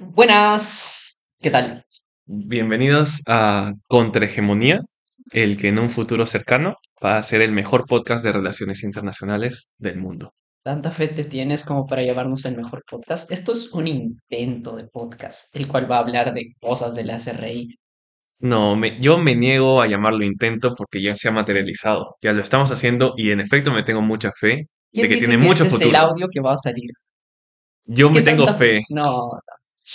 [0.00, 1.84] Buenas, ¿qué tal?
[2.24, 4.80] Bienvenidos a Contrahegemonía,
[5.32, 9.68] el que en un futuro cercano va a ser el mejor podcast de relaciones internacionales
[9.78, 10.32] del mundo.
[10.62, 13.30] ¿Tanta fe te tienes como para llamarnos el mejor podcast?
[13.32, 17.16] Esto es un intento de podcast, el cual va a hablar de cosas de la
[17.16, 17.74] SRI.
[18.38, 22.16] No, me- yo me niego a llamarlo intento porque ya se ha materializado.
[22.22, 25.34] Ya lo estamos haciendo y en efecto me tengo mucha fe de ¿Quién que tiene
[25.34, 26.90] que mucho este es el audio que va a salir?
[27.84, 28.54] Yo ¿Qué me tengo fe?
[28.80, 28.82] fe.
[28.90, 29.40] No, no.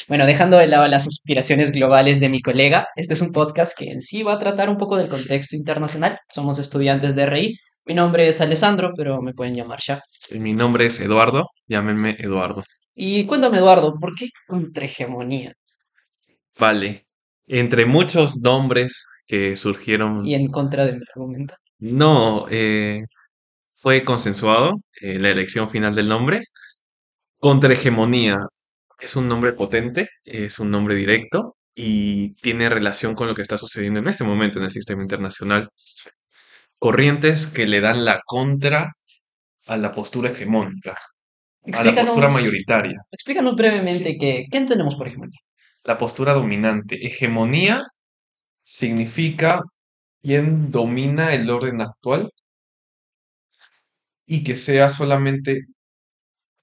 [0.08, 3.90] Bueno, dejando de lado las aspiraciones globales de mi colega, este es un podcast que
[3.90, 6.20] en sí va a tratar un poco del contexto internacional.
[6.34, 7.58] Somos estudiantes de RI.
[7.86, 10.02] Mi nombre es Alessandro, pero me pueden llamar ya.
[10.32, 12.64] Mi nombre es Eduardo, llámenme Eduardo.
[12.94, 15.54] Y cuéntame, Eduardo, ¿por qué contrahegemonía?
[16.60, 17.08] Vale.
[17.48, 21.56] Entre muchos nombres que surgieron, Y en contra de mi argumento.
[21.80, 23.04] no, eh,
[23.74, 26.42] fue consensuado eh, la elección final del nombre.
[27.40, 28.38] Contrahegemonía
[29.00, 33.58] es un nombre potente, es un nombre directo y tiene relación con lo que está
[33.58, 35.70] sucediendo en este momento en el sistema internacional.
[36.80, 38.94] Corrientes que le dan la contra
[39.68, 40.98] a la postura hegemónica,
[41.74, 45.40] a la postura mayoritaria, explícanos brevemente qué entendemos por hegemonía.
[45.84, 47.06] la postura dominante.
[47.06, 47.84] Hegemonía
[48.64, 49.62] significa
[50.22, 52.32] quien domina el orden actual
[54.26, 55.62] y que sea solamente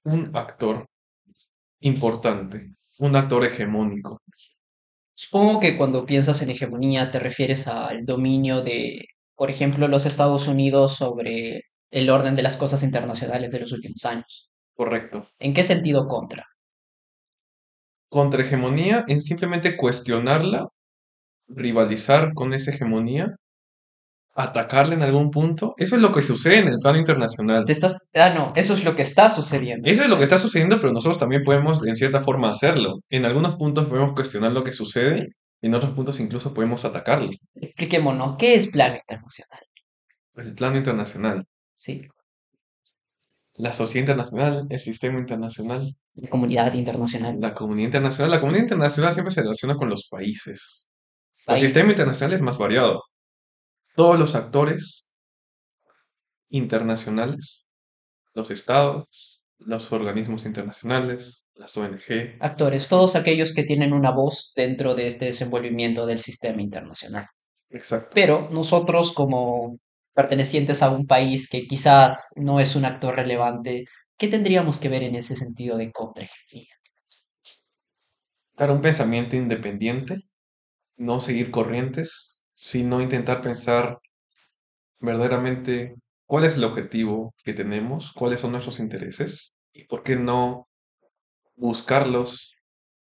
[0.03, 0.87] un actor
[1.85, 4.21] importante, un actor hegemónico.
[5.13, 9.05] Supongo que cuando piensas en hegemonía te refieres al dominio de,
[9.35, 14.03] por ejemplo, los Estados Unidos sobre el orden de las cosas internacionales de los últimos
[14.03, 14.49] años.
[14.73, 15.27] Correcto.
[15.39, 16.45] ¿En qué sentido contra?
[18.09, 20.67] Contrahegemonía en simplemente cuestionarla,
[21.47, 23.35] rivalizar con esa hegemonía,
[24.35, 25.73] atacarla en algún punto.
[25.77, 27.63] Eso es lo que sucede en el plano internacional.
[27.65, 29.89] Te estás, ah, no, eso es lo que está sucediendo.
[29.89, 32.99] Eso es lo que está sucediendo, pero nosotros también podemos en cierta forma hacerlo.
[33.09, 35.29] En algunos puntos podemos cuestionar lo que sucede,
[35.61, 37.29] en otros puntos incluso podemos atacarlo.
[37.55, 39.61] Expliquémonos, ¿qué es plano internacional?
[40.35, 42.07] El plano internacional, Sí,
[43.57, 48.31] la sociedad internacional, el sistema internacional, la comunidad internacional, la comunidad internacional.
[48.31, 50.89] La comunidad internacional siempre se relaciona con los países.
[51.39, 51.61] El país.
[51.61, 53.01] sistema internacional es más variado.
[53.95, 55.07] Todos los actores
[56.49, 57.69] internacionales,
[58.33, 62.37] los estados, los organismos internacionales, las ONG.
[62.39, 67.27] Actores, todos aquellos que tienen una voz dentro de este desenvolvimiento del sistema internacional.
[67.69, 68.11] Exacto.
[68.13, 69.79] Pero nosotros como
[70.13, 73.85] pertenecientes a un país que quizás no es un actor relevante,
[74.17, 76.73] ¿qué tendríamos que ver en ese sentido de contrahegemonía?
[78.55, 80.21] Dar un pensamiento independiente,
[80.95, 83.99] no seguir corrientes, sino intentar pensar
[84.99, 85.95] verdaderamente
[86.25, 90.67] cuál es el objetivo que tenemos, cuáles son nuestros intereses y por qué no
[91.55, 92.53] buscarlos,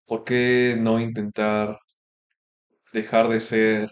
[0.06, 1.80] por qué no intentar
[2.94, 3.90] dejar de ser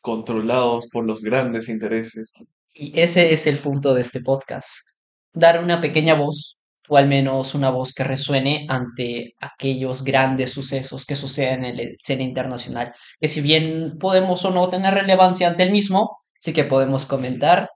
[0.00, 2.30] controlados por los grandes intereses.
[2.74, 4.96] Y ese es el punto de este podcast.
[5.32, 6.55] Dar una pequeña voz,
[6.88, 11.82] o al menos una voz que resuene ante aquellos grandes sucesos que suceden en la
[11.82, 16.64] escena internacional, que si bien podemos o no tener relevancia ante el mismo, sí que
[16.64, 17.70] podemos comentar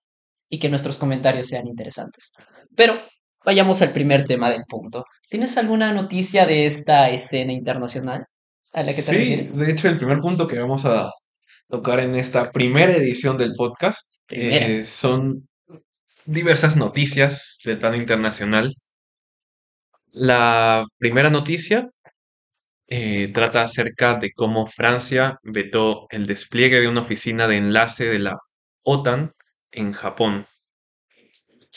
[0.48, 2.32] y que nuestros comentarios sean interesantes.
[2.76, 2.94] Pero
[3.44, 5.04] vayamos al primer tema del punto.
[5.28, 8.24] ¿Tienes alguna noticia de esta escena internacional
[8.72, 9.56] a la que te Sí, refieres?
[9.56, 11.10] de hecho el primer punto que vamos a
[11.68, 15.48] tocar en esta primera edición del podcast eh, son
[16.26, 18.74] diversas noticias del plano internacional.
[20.12, 21.88] La primera noticia
[22.88, 28.18] eh, trata acerca de cómo Francia vetó el despliegue de una oficina de enlace de
[28.18, 28.36] la
[28.82, 29.32] OTAN
[29.70, 30.46] en Japón.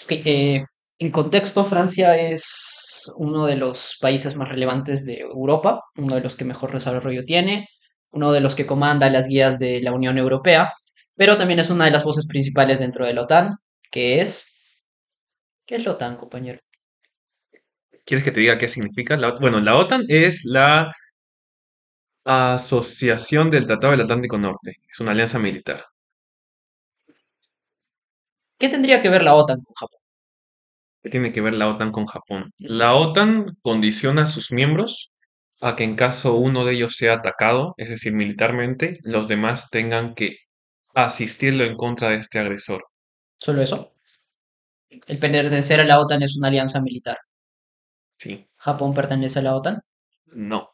[0.09, 0.65] Eh,
[0.97, 6.35] en contexto, Francia es uno de los países más relevantes de Europa, uno de los
[6.35, 7.67] que mejor desarrollo tiene,
[8.11, 10.73] uno de los que comanda las guías de la Unión Europea,
[11.15, 13.57] pero también es una de las voces principales dentro de la OTAN,
[13.91, 14.49] que es...
[15.65, 16.59] ¿Qué es la OTAN, compañero?
[18.05, 19.17] ¿Quieres que te diga qué significa?
[19.17, 20.89] La- bueno, la OTAN es la
[22.25, 24.75] Asociación del Tratado del Atlántico Norte.
[24.91, 25.85] Es una alianza militar.
[28.59, 29.99] ¿Qué tendría que ver la OTAN con Japón?
[31.03, 32.51] ¿Qué tiene que ver la OTAN con Japón?
[32.57, 35.11] La OTAN condiciona a sus miembros
[35.61, 40.15] a que en caso uno de ellos sea atacado, es decir, militarmente, los demás tengan
[40.15, 40.37] que
[40.95, 42.85] asistirlo en contra de este agresor.
[43.39, 43.93] Solo eso.
[45.07, 47.17] El pertenecer a la OTAN es una alianza militar.
[48.17, 49.81] Sí, ¿Japón pertenece a la OTAN?
[50.33, 50.69] no.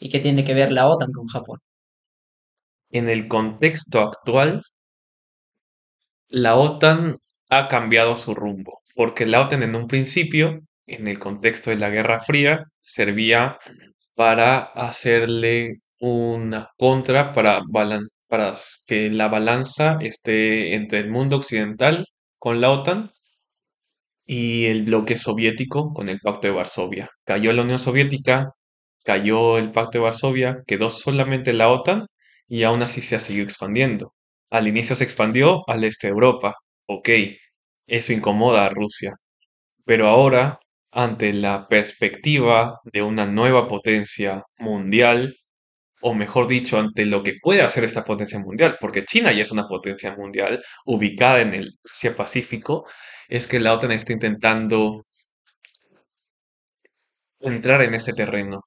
[0.00, 1.60] ¿Y qué tiene que ver la OTAN con Japón?
[2.88, 4.62] En el contexto actual,
[6.28, 7.18] la OTAN
[7.50, 11.88] ha cambiado su rumbo, porque la OTAN en un principio, en el contexto de la
[11.90, 13.58] Guerra Fría, servía
[14.14, 17.62] para hacerle una contra para,
[18.28, 18.54] para
[18.86, 22.06] que la balanza esté entre el mundo occidental
[22.38, 23.10] con la OTAN
[24.26, 27.10] y el bloque soviético con el Pacto de Varsovia.
[27.24, 28.52] Cayó la Unión Soviética,
[29.04, 32.06] cayó el Pacto de Varsovia, quedó solamente la OTAN
[32.48, 34.14] y aún así se ha seguido expandiendo.
[34.50, 36.54] Al inicio se expandió al este de Europa.
[36.86, 37.08] Ok,
[37.86, 39.14] eso incomoda a Rusia.
[39.86, 40.58] Pero ahora,
[40.92, 45.36] ante la perspectiva de una nueva potencia mundial,
[46.00, 49.52] o mejor dicho, ante lo que puede hacer esta potencia mundial, porque China ya es
[49.52, 52.86] una potencia mundial ubicada en el Asia Pacífico,
[53.28, 55.02] es que la OTAN está intentando
[57.40, 58.60] entrar en este terreno.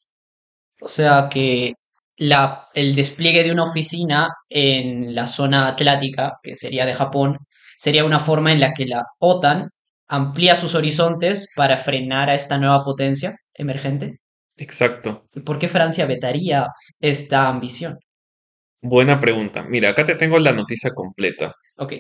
[0.82, 1.74] O sea que
[2.18, 7.38] la, el despliegue de una oficina en la zona atlántica, que sería de Japón,
[7.78, 9.70] sería una forma en la que la OTAN
[10.08, 14.20] amplía sus horizontes para frenar a esta nueva potencia emergente.
[14.56, 15.28] Exacto.
[15.34, 16.68] ¿Y por qué Francia vetaría
[17.00, 17.98] esta ambición?
[18.90, 19.66] Buena pregunta.
[19.68, 21.54] Mira, acá te tengo la noticia completa.
[21.78, 21.94] Ok,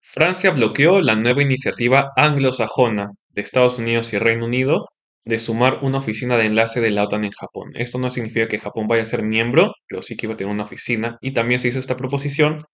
[0.00, 4.86] Francia bloqueó la nueva iniciativa anglosajona de Estados Unidos y Reino Unido
[5.26, 7.72] de sumar una oficina de enlace de la OTAN en Japón.
[7.74, 10.54] Esto no significa que Japón vaya a ser miembro, pero sí que iba a tener
[10.54, 11.18] una oficina.
[11.20, 12.64] Y también se hizo esta proposición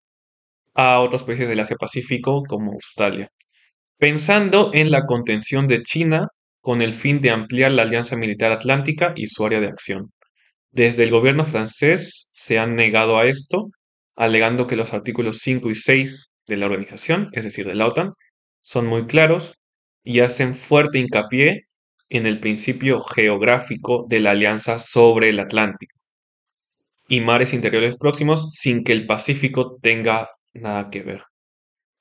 [0.74, 3.28] a otros países del Asia Pacífico como Australia,
[3.98, 6.28] pensando en la contención de China
[6.60, 10.12] con el fin de ampliar la alianza militar atlántica y su área de acción.
[10.78, 13.68] Desde el gobierno francés se han negado a esto,
[14.14, 18.12] alegando que los artículos 5 y 6 de la organización, es decir, de la OTAN,
[18.62, 19.58] son muy claros
[20.04, 21.64] y hacen fuerte hincapié
[22.10, 25.98] en el principio geográfico de la alianza sobre el Atlántico
[27.08, 31.24] y mares interiores próximos sin que el Pacífico tenga nada que ver.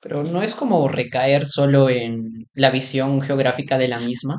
[0.00, 4.36] pero no es como recaer solo en la visión geográfica de la misma.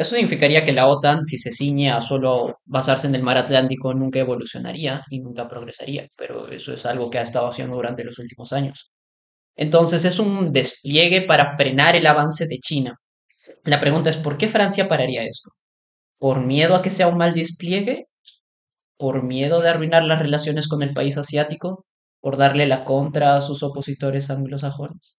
[0.00, 3.92] Eso significaría que la OTAN, si se ciñe a solo basarse en el mar Atlántico,
[3.92, 8.18] nunca evolucionaría y nunca progresaría, pero eso es algo que ha estado haciendo durante los
[8.18, 8.90] últimos años.
[9.56, 12.96] Entonces es un despliegue para frenar el avance de China.
[13.64, 15.50] La pregunta es, ¿por qué Francia pararía esto?
[16.18, 18.06] ¿Por miedo a que sea un mal despliegue?
[18.96, 21.84] ¿Por miedo de arruinar las relaciones con el país asiático?
[22.20, 25.18] ¿Por darle la contra a sus opositores anglosajones?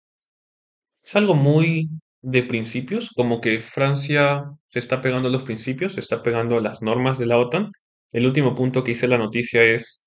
[1.03, 1.87] Es algo muy
[2.21, 6.61] de principios, como que Francia se está pegando a los principios, se está pegando a
[6.61, 7.71] las normas de la OTAN.
[8.11, 10.03] El último punto que hice la noticia es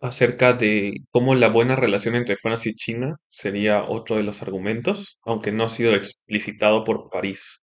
[0.00, 5.18] acerca de cómo la buena relación entre Francia y China sería otro de los argumentos,
[5.22, 7.60] aunque no ha sido explicitado por París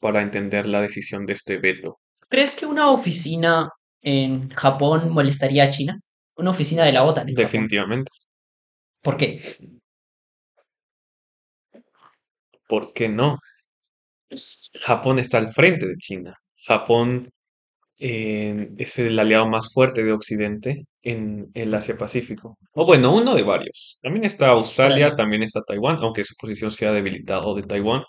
[0.00, 1.98] para entender la decisión de este veto.
[2.28, 3.70] ¿Crees que una oficina
[4.02, 6.00] en Japón molestaría a China?
[6.36, 7.44] Una oficina de la OTAN en Japón.
[7.44, 8.10] Definitivamente.
[9.02, 9.40] ¿Por qué?
[12.74, 13.38] ¿Por qué no?
[14.80, 16.34] Japón está al frente de China.
[16.56, 17.30] Japón
[17.98, 22.58] eh, es el aliado más fuerte de Occidente en el Asia-Pacífico.
[22.72, 23.98] O bueno, uno de varios.
[24.02, 28.02] También está Australia, también está Taiwán, aunque su posición se ha debilitado de Taiwán.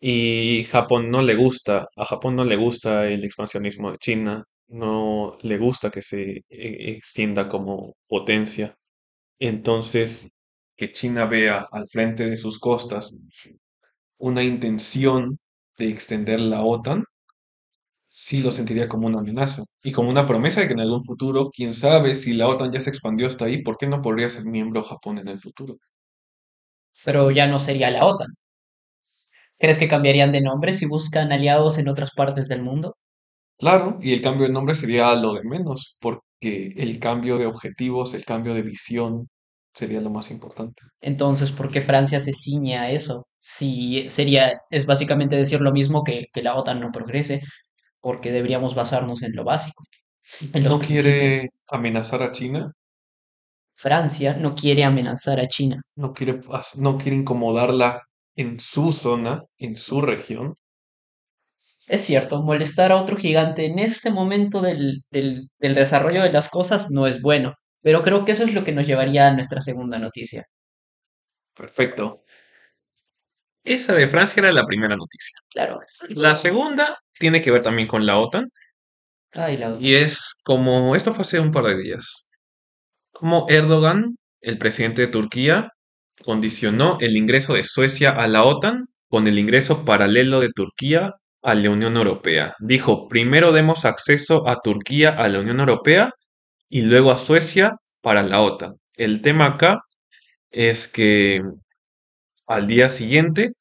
[0.00, 5.38] Y Japón no le gusta, a Japón no le gusta el expansionismo de China, no
[5.42, 8.76] le gusta que se eh, extienda como potencia.
[9.40, 10.28] Entonces,
[10.76, 13.12] que China vea al frente de sus costas
[14.18, 15.38] una intención
[15.78, 17.04] de extender la OTAN,
[18.10, 21.48] sí lo sentiría como una amenaza y como una promesa de que en algún futuro,
[21.50, 24.44] quién sabe si la OTAN ya se expandió hasta ahí, ¿por qué no podría ser
[24.44, 25.78] miembro Japón en el futuro?
[27.04, 28.28] Pero ya no sería la OTAN.
[29.60, 32.96] ¿Crees que cambiarían de nombre si buscan aliados en otras partes del mundo?
[33.58, 38.14] Claro, y el cambio de nombre sería lo de menos, porque el cambio de objetivos,
[38.14, 39.28] el cambio de visión
[39.74, 40.82] sería lo más importante.
[41.00, 43.27] Entonces, ¿por qué Francia se ciñe a eso?
[43.38, 47.42] Si sería, es básicamente decir lo mismo que, que la OTAN no progrese,
[48.00, 49.84] porque deberíamos basarnos en lo básico,
[50.54, 52.72] en No quiere amenazar a China,
[53.74, 55.80] Francia no quiere amenazar a China.
[55.96, 56.40] no quiere,
[56.76, 58.02] no quiere incomodarla
[58.36, 60.56] en su zona, en su región.
[61.88, 66.48] Es cierto, molestar a otro gigante en este momento del, del, del desarrollo de las
[66.50, 69.60] cosas no es bueno, pero creo que eso es lo que nos llevaría a nuestra
[69.60, 70.44] segunda noticia.
[71.54, 72.24] Perfecto.
[73.64, 75.34] Esa de Francia era la primera noticia.
[75.50, 75.80] Claro.
[76.08, 78.46] La segunda tiene que ver también con la OTAN
[79.32, 82.28] Ay, la y es como, esto fue hace un par de días,
[83.12, 85.72] como Erdogan, el presidente de Turquía,
[86.22, 91.12] condicionó el ingreso de Suecia a la OTAN con el ingreso paralelo de Turquía
[91.42, 92.54] a la Unión Europea.
[92.60, 96.10] Dijo, primero demos acceso a Turquía a la Unión Europea
[96.68, 98.74] y luego a Suecia para la OTAN.
[98.94, 99.80] El tema acá
[100.50, 101.42] es que
[102.48, 103.52] al día siguiente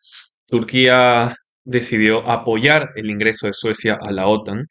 [0.48, 4.66] Turquía decidió apoyar el ingreso de Suecia a la OTAN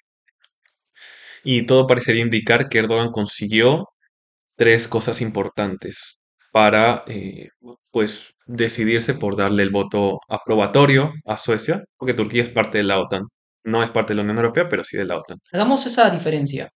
[1.44, 3.88] Y todo parecería indicar que Erdogan consiguió
[4.56, 6.18] tres cosas importantes
[6.52, 7.48] para, eh,
[7.90, 12.98] pues, decidirse por darle el voto aprobatorio a Suecia, porque Turquía es parte de la
[12.98, 13.24] OTAN.
[13.64, 15.38] No es parte de la Unión Europea, pero sí de la OTAN.
[15.52, 16.70] Hagamos esa diferencia.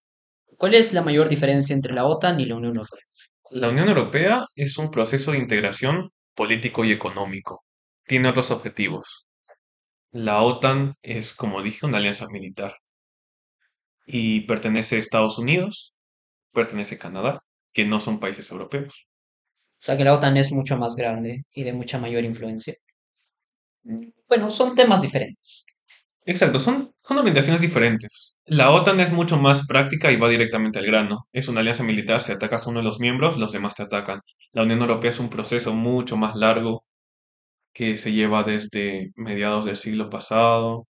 [0.59, 3.05] ¿Cuál es la mayor diferencia entre la OTAN y la Unión Europea?
[3.51, 7.65] La Unión Europea es un proceso de integración político y económico.
[8.07, 9.27] Tiene otros objetivos.
[10.13, 12.77] La OTAN es, como dije, una alianza militar
[14.07, 15.95] y pertenece a Estados Unidos,
[16.53, 19.07] pertenece a Canadá, que no son países europeos.
[19.81, 22.75] O sea que la OTAN es mucho más grande y de mucha mayor influencia.
[24.29, 25.67] Bueno, son temas diferentes.
[26.27, 28.37] Exacto, son, son orientaciones diferentes.
[28.45, 31.27] La OTAN es mucho más práctica y va directamente al grano.
[31.33, 34.21] Es una alianza militar, si atacas a uno de los miembros, los demás te atacan.
[34.53, 36.85] La Unión Europea es un proceso mucho más largo
[37.73, 40.87] que se lleva desde mediados del siglo pasado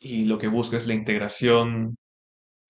[0.00, 1.96] y lo que busca es la integración,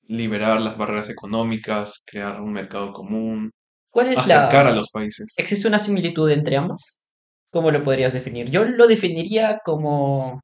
[0.03, 3.51] liberar las barreras económicas, crear un mercado común,
[3.91, 5.33] ¿Cuál es acercar a los países.
[5.37, 7.13] ¿Existe una similitud entre ambas?
[7.51, 8.51] ¿Cómo lo podrías definir?
[8.51, 10.41] Yo lo definiría como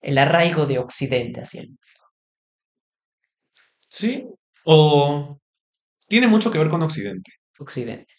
[0.00, 1.70] el arraigo de Occidente hacia el
[3.88, 4.24] Sí,
[4.64, 5.38] o
[6.08, 7.32] tiene mucho que ver con Occidente.
[7.58, 8.14] Occidente.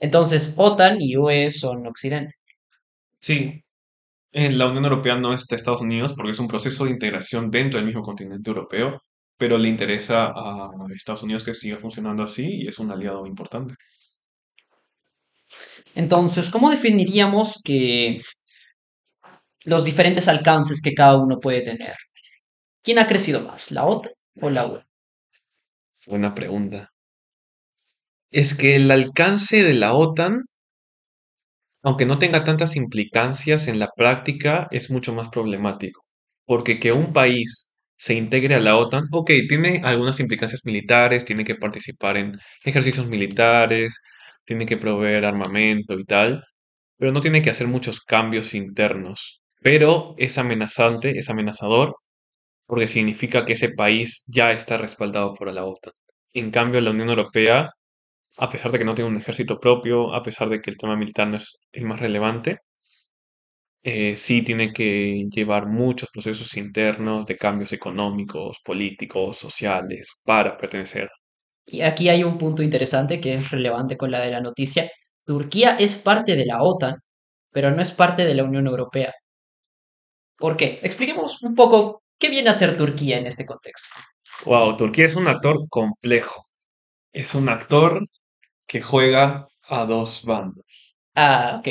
[0.00, 2.34] Entonces, OTAN y UE son Occidente.
[3.20, 3.62] Sí,
[4.32, 7.78] En la Unión Europea no está Estados Unidos porque es un proceso de integración dentro
[7.78, 9.00] del mismo continente europeo,
[9.38, 13.74] pero le interesa a Estados Unidos que siga funcionando así y es un aliado importante.
[15.94, 18.20] Entonces, ¿cómo definiríamos que
[19.66, 21.94] los diferentes alcances que cada uno puede tener?
[22.82, 24.82] ¿Quién ha crecido más, la OTAN o la UE?
[26.06, 26.92] Buena pregunta.
[28.30, 30.44] Es que el alcance de la OTAN,
[31.82, 36.04] aunque no tenga tantas implicancias en la práctica, es mucho más problemático.
[36.44, 41.44] Porque que un país se integre a la OTAN, ok, tiene algunas implicancias militares, tiene
[41.44, 44.00] que participar en ejercicios militares,
[44.44, 46.44] tiene que proveer armamento y tal,
[46.98, 49.42] pero no tiene que hacer muchos cambios internos.
[49.66, 51.96] Pero es amenazante, es amenazador,
[52.66, 55.92] porque significa que ese país ya está respaldado por la OTAN.
[56.34, 57.70] En cambio, la Unión Europea,
[58.38, 60.96] a pesar de que no tiene un ejército propio, a pesar de que el tema
[60.96, 62.60] militar no es el más relevante,
[63.82, 71.08] eh, sí tiene que llevar muchos procesos internos de cambios económicos, políticos, sociales, para pertenecer.
[71.66, 74.88] Y aquí hay un punto interesante que es relevante con la de la noticia.
[75.24, 76.96] Turquía es parte de la OTAN,
[77.50, 79.12] pero no es parte de la Unión Europea.
[80.38, 80.78] ¿Por qué?
[80.82, 83.88] Expliquemos un poco qué viene a ser Turquía en este contexto.
[84.46, 86.46] Wow, Turquía es un actor complejo.
[87.12, 88.06] Es un actor
[88.66, 90.96] que juega a dos bandos.
[91.16, 91.68] Ah, ok.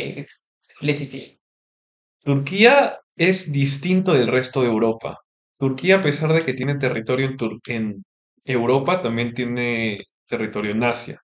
[2.24, 5.20] Turquía es distinto del resto de Europa.
[5.58, 8.04] Turquía, a pesar de que tiene territorio en, Tur- en
[8.44, 11.22] Europa, también tiene territorio en Asia.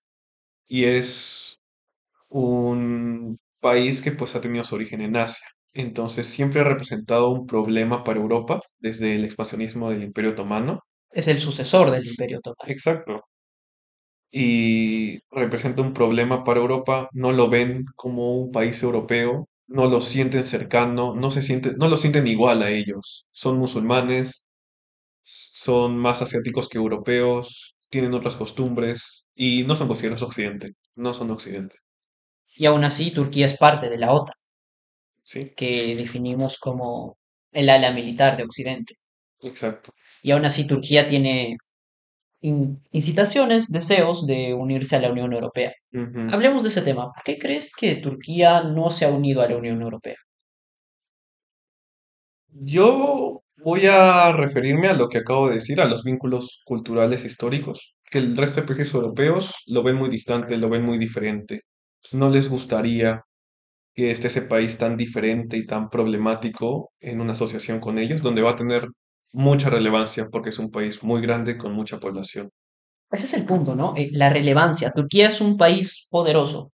[0.68, 1.60] Y es
[2.28, 5.46] un país que pues ha tenido su origen en Asia.
[5.74, 10.80] Entonces siempre ha representado un problema para Europa desde el expansionismo del Imperio Otomano.
[11.10, 12.70] Es el sucesor del Imperio Otomano.
[12.70, 13.22] Exacto.
[14.30, 17.08] Y representa un problema para Europa.
[17.12, 21.88] No lo ven como un país europeo, no lo sienten cercano, no se sienten, no
[21.88, 23.26] lo sienten igual a ellos.
[23.32, 24.44] Son musulmanes,
[25.22, 31.30] son más asiáticos que europeos, tienen otras costumbres y no son considerados occidente, no son
[31.30, 31.76] occidente.
[32.56, 34.34] Y aún así, Turquía es parte de la OTAN,
[35.24, 37.18] Sí, que definimos como
[37.52, 38.94] el ala militar de Occidente.
[39.40, 39.92] exacto.
[40.22, 41.56] Y aún así, Turquía tiene
[42.42, 45.72] in- incitaciones, deseos de unirse a la Unión Europea.
[46.32, 47.10] Hablemos de ese tema.
[47.12, 50.16] ¿Por qué crees que Turquía no se ha unido a la Unión Europea?
[52.54, 57.94] Yo voy a referirme a lo que acabo de decir, a los vínculos culturales históricos,
[58.10, 61.62] que el resto de países europeos lo ven muy distante, lo ven muy diferente.
[62.12, 63.22] No les gustaría
[63.94, 68.42] que esté ese país tan diferente y tan problemático en una asociación con ellos, donde
[68.42, 68.88] va a tener
[69.32, 72.50] mucha relevancia porque es un país muy grande con mucha población.
[73.10, 73.94] Ese es el punto, ¿no?
[73.96, 74.90] Eh, la relevancia.
[74.92, 76.72] Turquía es un país poderoso,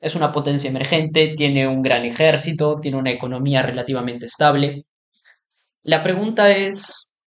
[0.00, 4.84] es una potencia emergente, tiene un gran ejército, tiene una economía relativamente estable.
[5.82, 7.24] La pregunta es,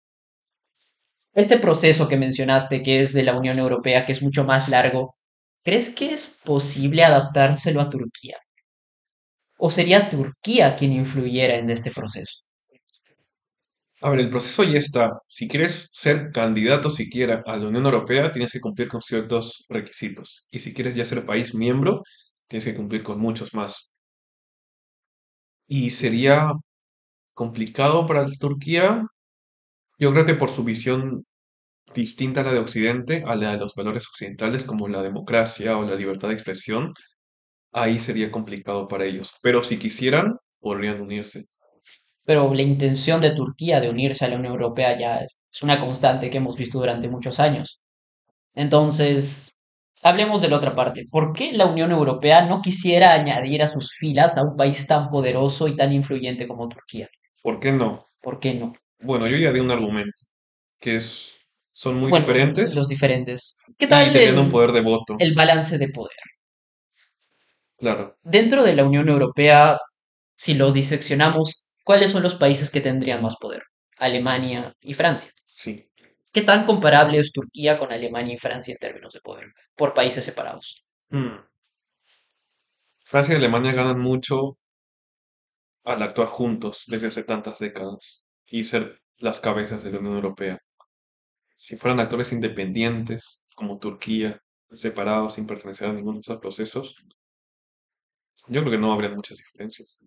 [1.34, 5.16] este proceso que mencionaste, que es de la Unión Europea, que es mucho más largo,
[5.64, 8.38] ¿crees que es posible adaptárselo a Turquía?
[9.66, 12.36] ¿O sería Turquía quien influyera en este proceso?
[14.02, 15.10] A ver, el proceso ya está.
[15.30, 20.48] Si quieres ser candidato siquiera a la Unión Europea, tienes que cumplir con ciertos requisitos.
[20.52, 22.04] Y si quieres ya ser país miembro,
[22.50, 23.90] tienes que cumplir con muchos más.
[25.68, 26.52] Y sería
[27.34, 29.04] complicado para Turquía,
[29.98, 31.26] yo creo que por su visión
[31.96, 35.86] distinta a la de Occidente, a la de los valores occidentales como la democracia o
[35.86, 36.94] la libertad de expresión,
[37.74, 39.34] ahí sería complicado para ellos.
[39.42, 41.46] Pero si quisieran, podrían unirse.
[42.24, 45.18] Pero la intención de Turquía de unirse a la Unión Europea ya
[45.52, 47.82] es una constante que hemos visto durante muchos años.
[48.56, 49.54] Entonces,
[50.02, 51.06] hablemos de la otra parte.
[51.10, 55.10] ¿Por qué la Unión Europea no quisiera añadir a sus filas a un país tan
[55.10, 57.10] poderoso y tan influyente como Turquía?
[57.42, 58.06] ¿Por qué no?
[58.22, 58.74] ¿Por qué no?
[59.02, 60.22] Bueno, yo ya di un argumento,
[60.80, 61.36] que es,
[61.74, 63.58] son muy Bueno, los diferentes diferentes.
[63.78, 66.16] ¿Qué y tal teniendo un el, poder de voto, el balance de poder?
[67.84, 69.78] Claro, Dentro de la Unión Europea,
[70.36, 73.64] si lo diseccionamos, ¿cuáles son los países que tendrían más poder?
[73.98, 75.32] Alemania y Francia.
[75.46, 75.90] sí.
[76.34, 79.54] ¿Qué tan comparable es Turquía con Alemania y Francia en términos de poder?
[79.76, 80.84] Por países separados.
[81.10, 81.38] Mm.
[83.06, 84.58] Francia y Alemania ganan mucho
[85.86, 90.58] al actuar juntos desde hace tantas décadas y ser las cabezas de la Unión Europea.
[91.56, 94.40] Si fueran actores independientes, como Turquía,
[94.72, 96.96] separados sin pertenecer a ninguno de esos procesos,
[98.48, 100.00] yo creo que no habría muchas diferencias.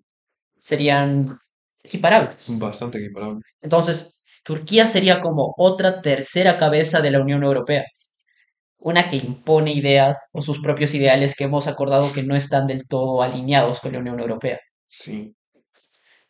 [0.58, 1.38] Serían
[1.82, 2.46] equiparables.
[2.58, 3.40] Bastante equiparable.
[3.60, 7.84] Entonces, Turquía sería como otra tercera cabeza de la Unión Europea.
[8.78, 12.86] Una que impone ideas o sus propios ideales que hemos acordado que no están del
[12.88, 14.58] todo alineados con la Unión Europea.
[14.86, 15.34] Sí,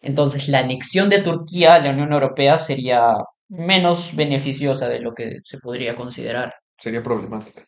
[0.01, 3.13] Entonces, la anexión de Turquía a la Unión Europea sería
[3.49, 6.55] menos beneficiosa de lo que se podría considerar.
[6.79, 7.67] sería problemática,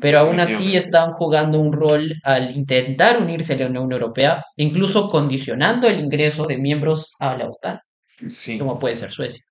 [0.00, 5.08] Pero aún así están jugando un rol al intentar unirse a la Unión Europea, incluso
[5.08, 7.80] condicionando el ingreso de miembros a la OTAN,
[8.28, 8.58] Sí.
[8.58, 9.42] como puede ser Suecia.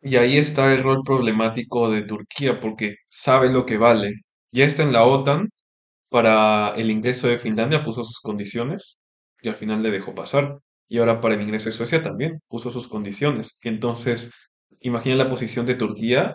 [0.00, 4.14] Y ahí está el rol problemático de Turquía, porque sabe lo que vale.
[4.52, 5.48] Ya está en la OTAN,
[6.10, 8.98] para el ingreso de Finlandia puso sus condiciones
[9.42, 10.58] y al final le dejó pasar.
[10.88, 13.58] Y ahora para el ingreso de Suecia también puso sus condiciones.
[13.62, 14.30] Entonces,
[14.80, 16.34] imagina la posición de Turquía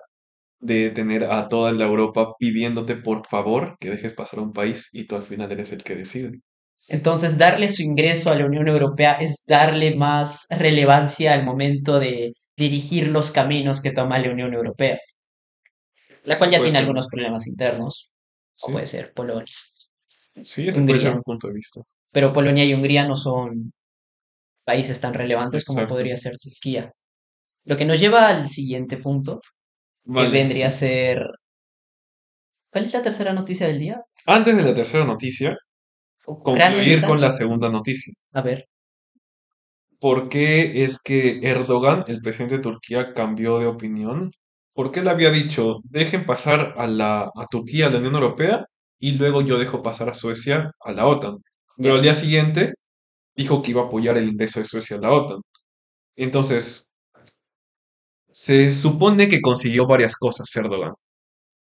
[0.59, 4.89] de tener a toda la Europa pidiéndote por favor que dejes pasar a un país
[4.91, 6.41] y tú al final eres el que decide.
[6.89, 12.33] Entonces, darle su ingreso a la Unión Europea es darle más relevancia al momento de
[12.57, 14.99] dirigir los caminos que toma la Unión Europea,
[16.23, 16.79] la cual Sí, ya tiene ser.
[16.79, 18.11] algunos problemas internos,
[18.61, 19.45] o Sí, puede ser Polonia,
[20.43, 21.81] sí, ese puede ser Hungría, un punto de vista.
[22.11, 23.73] pero Polonia y Hungría no son
[24.65, 26.91] países tan relevantes como podría ser Turquía.
[27.65, 29.41] Lo que nos lleva al siguiente punto,
[30.07, 30.29] que Vale.
[30.29, 31.19] vendría a ser...
[32.71, 34.01] ¿Cuál es la tercera noticia del día?
[34.25, 35.57] Antes de la tercera noticia,
[36.23, 38.13] concluir con la segunda noticia.
[38.33, 38.67] A ver,
[39.99, 44.31] ¿Por qué es que Erdogan, el presidente de Turquía, cambió de opinión?
[44.73, 48.65] Porque él había dicho, dejen pasar a la, a Turquía a la Unión Europea
[48.99, 51.37] y luego yo dejo pasar a Suecia a la OTAN.
[51.77, 52.73] Pero al día siguiente
[53.35, 55.41] dijo que iba a apoyar el ingreso de Suecia a la OTAN.
[56.15, 56.86] Entonces,
[58.39, 60.93] se supone que consiguió varias cosas Erdogan.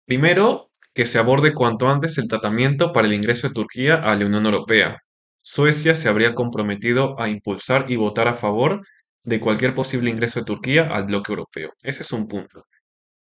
[0.07, 4.25] Primero, que se aborde cuanto antes el tratamiento para el ingreso de Turquía a la
[4.25, 5.01] Unión Europea.
[5.43, 8.81] Suecia se habría comprometido a impulsar y votar a favor
[9.23, 11.73] de cualquier posible ingreso de Turquía al bloque europeo.
[11.83, 12.65] Ese es un punto.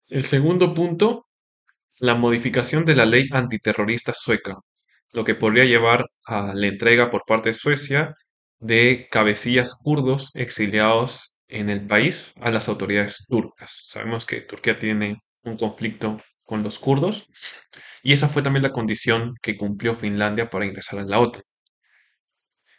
[0.08, 1.26] El segundo punto,
[2.00, 4.58] la modificación de la ley antiterrorista sueca,
[5.14, 8.14] lo que podría llevar a la entrega por parte de Suecia
[8.58, 13.84] de cabecillas kurdos exiliados en el país a las autoridades turcas.
[13.86, 17.26] Sabemos que Turquía tiene un conflicto con los kurdos
[18.02, 21.42] y esa fue también la condición que cumplió Finlandia para ingresar a la OTAN.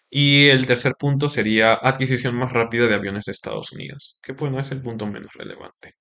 [0.10, 4.60] Y el tercer punto sería adquisición más rápida de aviones de Estados Unidos, que bueno,
[4.60, 5.96] es el punto menos relevante.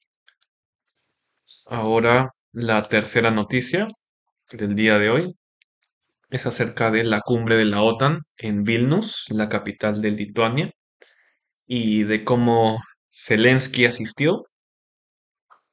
[1.67, 3.87] Ahora, la tercera noticia
[4.51, 5.35] del día de hoy
[6.31, 10.71] es acerca de la cumbre de la OTAN en Vilnius, la capital de Lituania,
[11.69, 14.45] y de cómo Zelensky asistió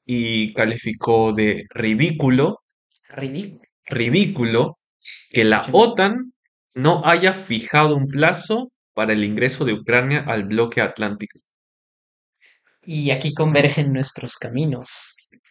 [0.06, 2.60] y calificó de ridículo,
[3.10, 3.62] Ridículo.
[3.88, 4.78] ridículo
[5.32, 5.68] que la.
[5.72, 6.34] OTAN
[6.74, 11.40] no haya fijado un plazo para el ingreso de Ucrania al bloque atlántico.
[12.86, 14.90] Y aquí convergen nuestros caminos.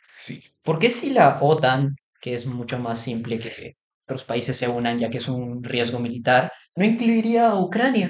[0.06, 3.76] Sí, ¿Por qué si la OTAN, que es mucho más simple que
[4.06, 8.08] los países se unan ya que es un riesgo militar, no incluiría a Ucrania,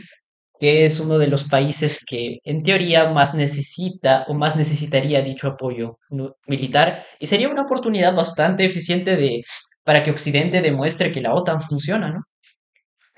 [0.65, 5.47] que es uno de los países que en teoría más necesita o más necesitaría dicho
[5.47, 5.99] apoyo
[6.47, 9.43] militar y sería una oportunidad bastante eficiente de
[9.83, 12.23] para que Occidente demuestre que la OTAN funciona, ¿no?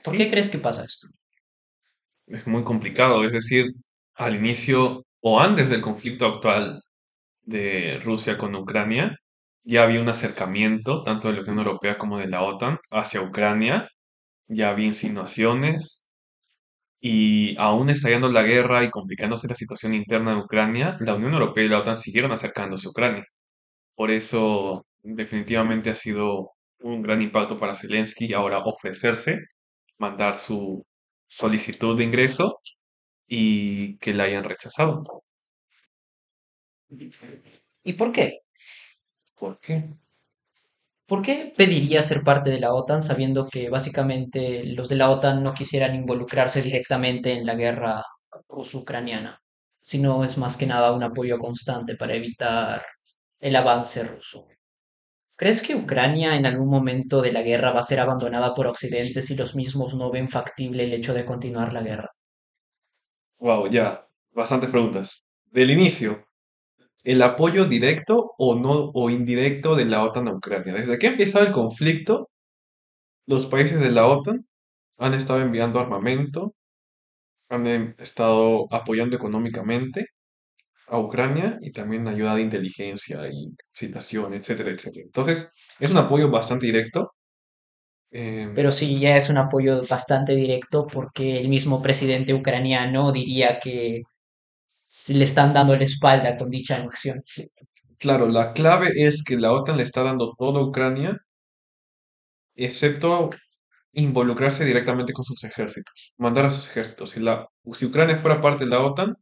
[0.02, 1.06] ¿Por qué crees que pasa esto?
[2.26, 3.24] es muy complicado.
[3.24, 3.66] Es decir,
[4.14, 6.82] al inicio o antes del conflicto actual
[7.42, 9.16] de Rusia con Ucrania,
[9.62, 13.88] ya había un acercamiento tanto de la Unión Europea como de la OTAN hacia Ucrania,
[14.48, 16.05] ya había insinuaciones
[17.08, 21.64] y aún estallando la guerra y complicándose la situación interna de Ucrania, la Unión Europea
[21.64, 23.24] y la OTAN siguieron acercándose a Ucrania.
[23.94, 29.38] Por eso definitivamente ha sido un gran impacto para Zelensky ahora ofrecerse,
[29.98, 30.84] mandar su
[31.28, 32.58] solicitud de ingreso
[33.28, 35.04] y que la hayan rechazado.
[37.84, 38.40] ¿Y por qué?
[39.36, 39.84] ¿Por qué?
[41.06, 45.42] ¿Por qué pediría ser parte de la OTAN sabiendo que básicamente los de la OTAN
[45.42, 48.02] no quisieran involucrarse directamente en la guerra
[48.48, 49.40] ruso-ucraniana,
[49.82, 52.82] sino es más que nada un apoyo constante para evitar
[53.40, 54.46] el avance ruso?
[55.36, 59.22] ¿Crees que Ucrania en algún momento de la guerra va a ser abandonada por Occidente
[59.22, 62.10] si los mismos no ven factible el hecho de continuar la guerra?
[63.38, 65.24] Wow, ya, bastantes preguntas.
[65.46, 66.25] Del inicio,
[67.12, 70.74] ¿el apoyo directo o no o indirecto de la OTAN a Ucrania?
[70.74, 72.30] Desde que ha empezado el conflicto,
[73.26, 74.46] los países de la OTAN
[74.98, 76.54] han estado enviando armamento,
[77.50, 80.06] han em, estado apoyando económicamente
[80.88, 85.04] a Ucrania y también ayuda de inteligencia y citación, etcétera, etcétera.
[85.06, 87.12] Entonces, es un apoyo bastante directo.
[88.10, 93.58] em, Pero sí, ya es un apoyo bastante directo porque el mismo presidente ucraniano diría
[93.60, 94.02] que
[95.08, 97.22] le están dando la espalda con dicha anexión.
[97.98, 101.18] claro, la clave es que la OTAN le está dando todo a Ucrania,
[102.54, 103.30] excepto
[103.92, 107.10] involucrarse directamente con sus ejércitos, mandar a sus ejércitos.
[107.10, 109.16] Si, la, si Ucrania fuera parte de la OTAN,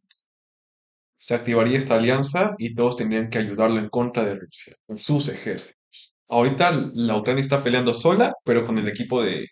[1.16, 5.28] se activaría esta alianza y todos tendrían que ayudarlo en contra de Rusia, con sus
[5.28, 6.14] ejércitos.
[6.28, 9.46] Ahorita la Ucrania está peleando sola, pero con el equipo de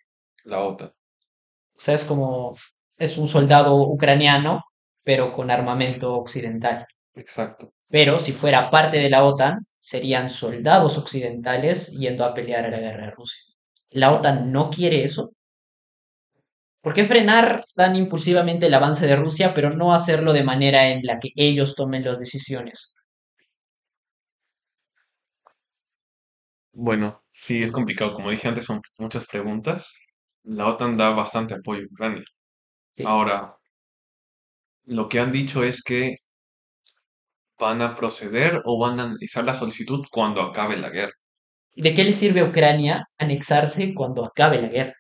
[0.44, 0.88] la OTAN.
[0.88, 2.56] O sea, es como,
[2.96, 4.62] es un soldado ucraniano,
[5.04, 6.86] pero con armamento occidental.
[7.14, 7.72] Exacto.
[7.88, 12.80] Pero si fuera parte de la OTAN, serían soldados occidentales yendo a pelear a la
[12.80, 13.42] guerra de Rusia.
[13.90, 14.12] La.
[14.12, 15.32] OTAN no quiere eso.
[16.80, 21.02] ¿Por qué frenar tan impulsivamente el avance de Rusia, pero no hacerlo de manera en
[21.04, 22.94] la que ellos tomen las decisiones?
[26.74, 28.12] Bueno, sí, es complicado.
[28.12, 29.94] Como dije antes, son muchas preguntas.
[30.44, 32.24] La OTAN da bastante apoyo a Ucrania.
[32.96, 33.04] Sí.
[33.06, 33.56] Ahora,
[34.84, 36.16] lo que han dicho es que
[37.58, 41.12] van a proceder o van a analizar la solicitud cuando acabe la guerra.
[41.74, 44.94] ¿Y de qué le sirve a Ucrania anexarse cuando acabe la guerra?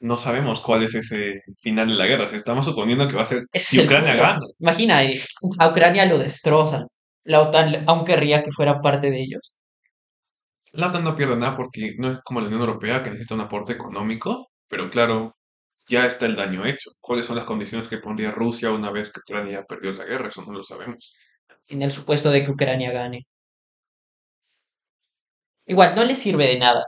[0.00, 2.24] No sabemos cuál es ese final de la guerra.
[2.24, 4.40] Estamos suponiendo que va a ser si Ucrania gana.
[4.60, 5.18] Imagina, eh,
[5.58, 6.86] a Ucrania lo destrozan.
[7.24, 9.56] La OTAN aún querría que fuera parte de ellos.
[10.72, 13.40] La OTAN no pierde nada porque no es como la Unión Europea que necesita un
[13.40, 15.36] aporte económico, pero claro,
[15.88, 16.90] ya está el daño hecho.
[17.00, 20.28] ¿Cuáles son las condiciones que pondría Rusia una vez que Ucrania perdió la guerra?
[20.28, 21.12] Eso no lo sabemos.
[21.70, 23.26] en el supuesto de que Ucrania gane.
[25.66, 26.84] Igual, no les sirve de nada.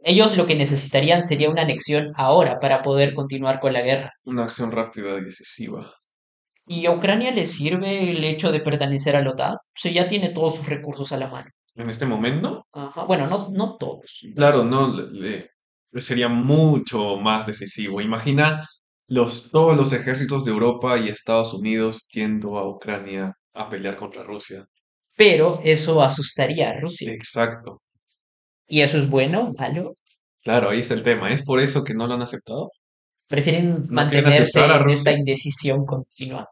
[0.00, 4.12] Ellos lo que necesitarían sería una anexión ahora para poder continuar con la guerra.
[4.24, 5.92] Una acción rápida y decisiva.
[6.66, 9.54] ¿Y a Ucrania le sirve el hecho de pertenecer a la OTAN?
[9.54, 11.48] O sea, ya tiene todos sus recursos a la mano.
[11.74, 13.04] En este momento, Ajá.
[13.04, 14.20] Bueno, no, no todos.
[14.34, 15.50] claro, no le, le
[15.94, 18.00] sería mucho más decisivo.
[18.00, 18.66] Imagina
[19.08, 24.22] los, todos los ejércitos de Europa y Estados Unidos yendo a Ucrania a pelear contra
[24.22, 24.64] Rusia.
[25.16, 27.12] Pero eso asustaría a Rusia.
[27.12, 27.82] Exacto.
[28.68, 29.52] ¿Y eso es bueno?
[29.58, 29.94] ¿Malo?
[30.42, 31.30] Claro, ahí está el tema.
[31.30, 32.70] ¿Es por eso que no lo han aceptado?
[33.28, 35.12] Prefieren ¿No quieren aceptar mantenerse a en esta Rusia?
[35.12, 36.48] indecisión continua.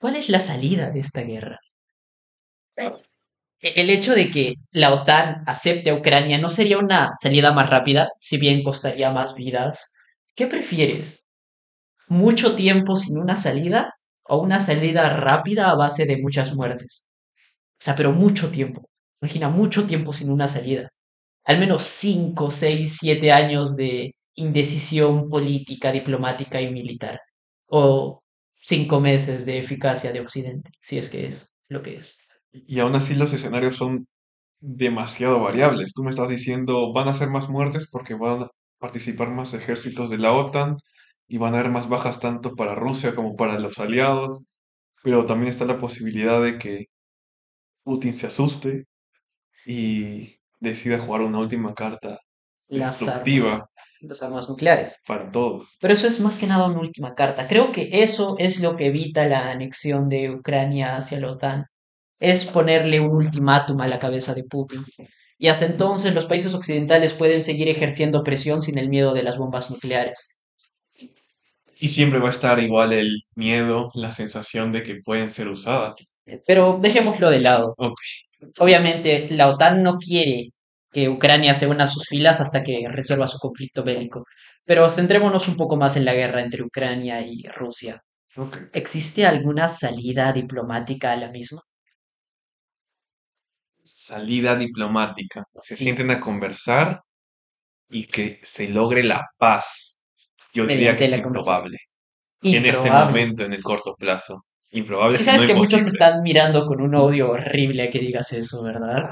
[0.00, 1.58] ¿Cuál es la salida de esta guerra?
[3.60, 7.70] E- El hecho de que la OTAN acepte a Ucrania no sería una salida más
[7.70, 9.94] rápida, si bien costaría más vidas.
[10.34, 11.24] ¿Qué prefieres?
[12.08, 17.06] ¿Mucho tiempo sin una salida o una salida rápida a base de muchas muertes?
[17.80, 18.88] O sea, pero mucho tiempo.
[19.22, 20.90] Imagina, mucho tiempo sin una salida.
[21.44, 27.20] Al menos 5, 6, 7 años de indecisión política, diplomática y militar.
[27.68, 28.22] O
[28.56, 32.18] 5 meses de eficacia de Occidente, si es que es lo que es.
[32.66, 34.06] Y aún así los escenarios son
[34.60, 35.94] demasiado variables.
[35.94, 40.10] Tú me estás diciendo, van a ser más muertes porque van a participar más ejércitos
[40.10, 40.76] de la OTAN
[41.28, 44.44] y van a haber más bajas tanto para Rusia como para los aliados,
[45.02, 46.86] pero también está la posibilidad de que
[47.84, 48.84] Putin se asuste
[49.66, 52.20] y decida jugar una última carta
[52.68, 55.02] Las armas, destructiva las armas nucleares.
[55.06, 55.76] para todos.
[55.80, 57.46] Pero eso es más que nada una última carta.
[57.48, 61.66] Creo que eso es lo que evita la anexión de Ucrania hacia la OTAN.
[62.18, 64.84] Es ponerle un ultimátum a la cabeza de Putin.
[65.38, 69.36] Y hasta entonces los países occidentales pueden seguir ejerciendo presión sin el miedo de las
[69.36, 70.36] bombas nucleares.
[71.78, 75.94] Y siempre va a estar igual el miedo, la sensación de que pueden ser usadas.
[76.46, 77.74] Pero dejémoslo de lado.
[78.58, 80.50] Obviamente, la OTAN no quiere
[80.90, 84.24] que Ucrania se una a sus filas hasta que resuelva su conflicto bélico.
[84.64, 88.02] Pero centrémonos un poco más en la guerra entre Ucrania y Rusia.
[88.72, 91.62] ¿Existe alguna salida diplomática a la misma?
[94.06, 95.44] Salida diplomática.
[95.60, 97.02] Se Sí, sienten a conversar
[97.90, 100.02] y que se logre la paz.
[100.52, 101.72] Yo diría que mediante es conversación.
[101.72, 101.78] improbable.
[102.42, 103.04] En este Improbable.
[103.04, 104.46] momento, en el corto plazo.
[104.72, 105.88] Improbable no sabes que muchos imposible.
[105.88, 109.08] están mirando con un odio horrible a que digas eso, ¿verdad?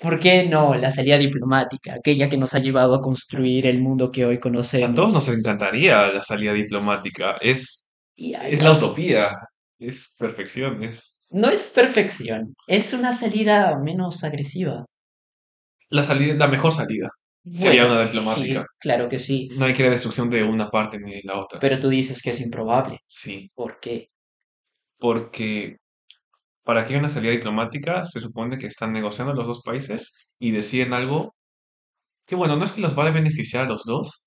[0.00, 4.10] ¿Por qué no la salida diplomática, aquella que nos ha llevado a construir el mundo
[4.12, 4.38] que hoy
[4.80, 5.28] A todos nos conocemos?
[5.28, 7.36] encantaría la salida diplomática.
[7.40, 9.30] Es, Y es la utopía.
[9.78, 10.82] Es perfección.
[10.82, 14.86] Es no es perfección, es una salida menos agresiva.
[15.90, 17.08] la salida, la mejor salida.
[17.50, 18.66] Sería Bueno, una sí, diplomática.
[18.80, 21.60] claro que sí, Nadie quiere destrucción de una parte ni de la otra.
[21.60, 22.98] pero tú dices que es improbable.
[23.06, 23.48] Sí.
[23.54, 24.10] ¿Por qué?
[24.98, 25.76] Porque
[26.64, 30.50] para que haya una salida diplomática, se supone que están negociando los dos países y
[30.52, 31.34] deciden algo
[32.26, 34.26] que, bueno, no es que los va a beneficiar a los dos,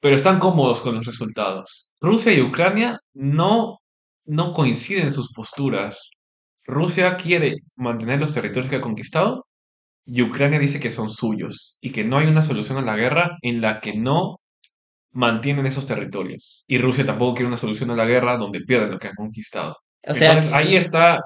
[0.00, 1.92] pero están cómodos con los resultados.
[2.00, 3.80] Rusia y Ucrania no,
[4.24, 6.10] no coinciden sus posturas.
[6.66, 9.46] Rusia quiere mantener los territorios que ha conquistado
[10.06, 13.30] y Ucrania dice que son suyos y que no hay una solución a la guerra
[13.42, 14.36] en la que no
[15.12, 16.64] mantienen esos territorios.
[16.66, 19.76] Y Rusia tampoco quiere una solución a la guerra donde pierden lo que han conquistado.
[20.06, 21.18] O sea Entonces que, ahí está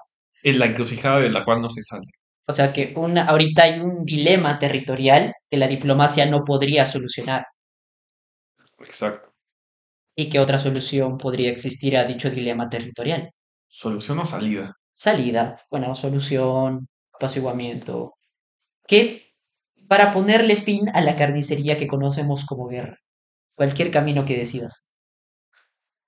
[0.43, 2.07] en la encrucijada de la cual no se sale.
[2.47, 7.45] o sea que una, ahorita hay un dilema territorial que la diplomacia no podría solucionar.
[8.81, 9.28] Exacto.
[10.21, 13.31] ¿Y qué otra solución podría existir a dicho dilema territorial?
[13.69, 14.77] Solución o salida.
[14.93, 18.15] Salida, bueno, solución, apaciguamiento.
[18.89, 19.33] ¿Qué?
[19.87, 22.99] Para ponerle fin a la carnicería que conocemos como guerra.
[23.55, 24.91] Cualquier camino que decidas.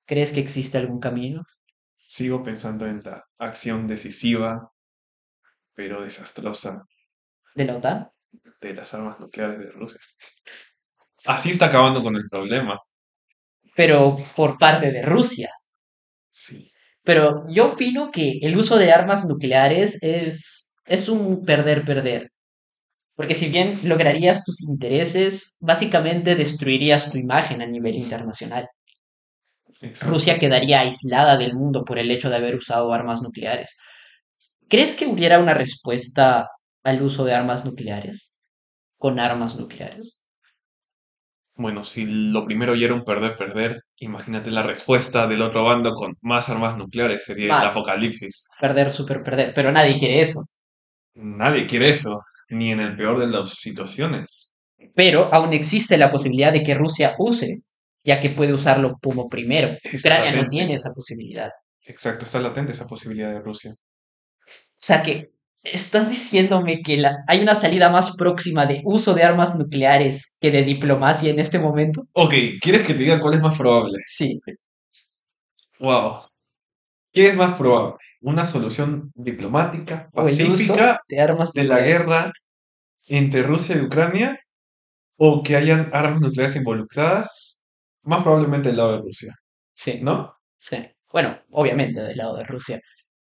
[0.06, 1.44] ¿Crees que existe algún camino
[1.94, 4.72] Sigo pensando en la acción decisiva,
[5.72, 6.84] pero desastrosa,
[7.54, 8.10] de la OTAN?
[8.60, 10.00] de las armas nucleares de Rusia.
[11.26, 12.80] Así está acabando con el problema.
[13.74, 15.50] Pero por parte de Rusia.
[16.32, 22.30] Sí, Pero yo opino que el uso de armas nucleares es, es un perder-perder.
[23.16, 28.68] Porque si bien lograrías tus intereses, básicamente destruirías tu imagen a nivel internacional.
[29.80, 30.10] exacto.
[30.10, 33.76] Rusia quedaría aislada del mundo por el hecho de haber usado armas nucleares.
[34.68, 36.48] ¿Crees que hubiera una respuesta
[36.84, 38.38] al uso de armas nucleares?
[38.98, 40.19] ¿Con armas nucleares?
[41.60, 46.16] Bueno, si lo primero ya era un perder-perder, imagínate la respuesta del otro bando con
[46.22, 48.48] más armas nucleares, sería el apocalipsis.
[48.58, 49.52] perder, super perder.
[49.54, 50.46] Pero nadie quiere eso.
[51.12, 54.54] Nadie quiere eso, ni en el peor de las situaciones.
[54.94, 57.58] Pero aún existe la posibilidad de que Rusia use,
[58.04, 59.76] ya que puede usarlo como primero.
[59.92, 61.50] Ucrania no tiene esa posibilidad.
[61.82, 63.72] Exacto, está latente esa posibilidad de Rusia.
[63.72, 65.28] O sea que
[65.64, 70.50] estás diciéndome que la- hay una salida más próxima de uso de armas nucleares que
[70.50, 72.06] de diplomacia en este momento.
[72.12, 73.98] Ok, ¿quieres que te diga cuál es más probable?
[74.06, 74.40] Sí.
[75.78, 76.22] Wow.
[77.12, 77.96] ¿Qué es más probable?
[78.22, 82.32] ¿Una solución diplomática, pacífica de armas de la guerra
[83.08, 84.38] entre Rusia y Ucrania?
[85.18, 87.62] ¿O que hayan armas nucleares involucradas?
[88.04, 89.34] Más probablemente del lado de Rusia,
[89.74, 90.34] Sí, ¿no?
[90.58, 90.78] sí.
[91.12, 92.80] Bueno, obviamente del lado de Rusia.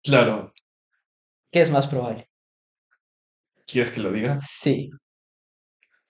[0.02, 0.52] Claro,
[1.53, 2.29] ¿Qué es más probable?
[3.67, 4.39] ¿quieres que lo diga?
[4.43, 4.91] Sí.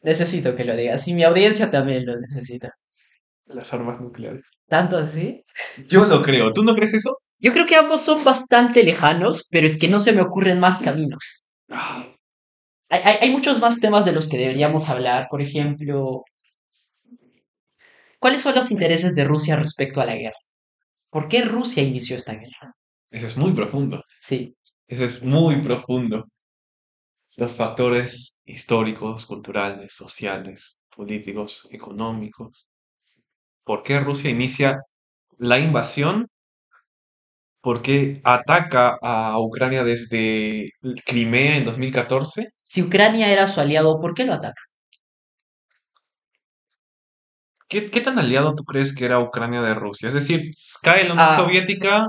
[0.03, 1.07] Necesito que lo digas.
[1.09, 2.71] Y mi audiencia también lo necesita.
[3.47, 4.45] Las armas nucleares.
[4.69, 5.45] ¿Tanto así?
[5.89, 6.53] Yo lo creo.
[6.53, 7.19] ¿Tú no crees eso?
[7.39, 10.81] Yo creo que ambos son bastante lejanos, pero es que no se me ocurren más
[10.83, 11.23] caminos.
[11.71, 12.07] Ah,
[12.91, 15.27] Hay, hay, hay muchos más temas de los que deberíamos hablar.
[15.31, 16.25] Por ejemplo,
[18.19, 20.37] ¿cuáles son los intereses de Rusia respecto a la guerra?
[21.11, 22.75] ¿Por qué Rusia inició esta guerra?
[23.11, 24.03] Eso es muy profundo.
[24.21, 24.57] Sí.
[24.91, 26.27] Eso es muy profundo.
[27.37, 32.67] Los factores históricos, culturales, sociales, políticos, económicos.
[33.63, 34.81] ¿Por qué Rusia inicia
[35.39, 36.27] la invasión?
[37.61, 40.73] ¿Por qué ataca a Ucrania desde
[41.07, 42.49] Crimea en 2014?
[42.61, 44.61] Si Ucrania era su aliado, ¿por qué lo ataca?
[47.69, 50.09] ¿Qué, qué tan aliado tú crees que era Ucrania de Rusia?
[50.09, 50.51] Es decir,
[50.83, 52.09] cae la Unión A Soviética,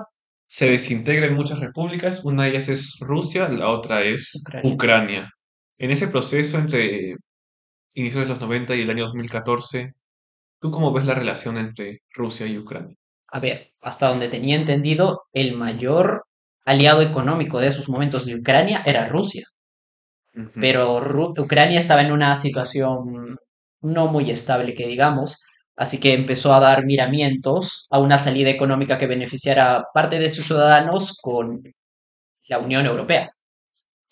[0.55, 4.73] se desintegra en muchas repúblicas, una de ellas es Rusia, la otra es Ucrania.
[4.73, 5.31] Ucrania.
[5.77, 7.15] En ese proceso entre
[7.93, 9.93] inicios de los 90 y el año 2014,
[10.61, 12.95] ¿tú cómo ves la relación entre Rusia y Ucrania?
[13.29, 16.25] A ver, hasta donde tenía entendido, el mayor
[16.65, 19.45] aliado económico de esos momentos de Ucrania era Rusia.
[20.63, 23.37] Pero Ru- Ucrania estaba en una situación
[23.81, 25.39] no muy estable, que digamos,
[25.82, 30.46] así que empezó a dar miramientos a una salida económica que beneficiara parte de sus
[30.46, 31.63] ciudadanos con
[32.48, 33.32] la Unión Europea,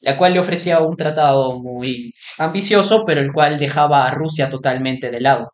[0.01, 5.11] la cual le ofrecía un tratado muy ambicioso, pero el cual dejaba a Rusia totalmente
[5.11, 5.51] de lado.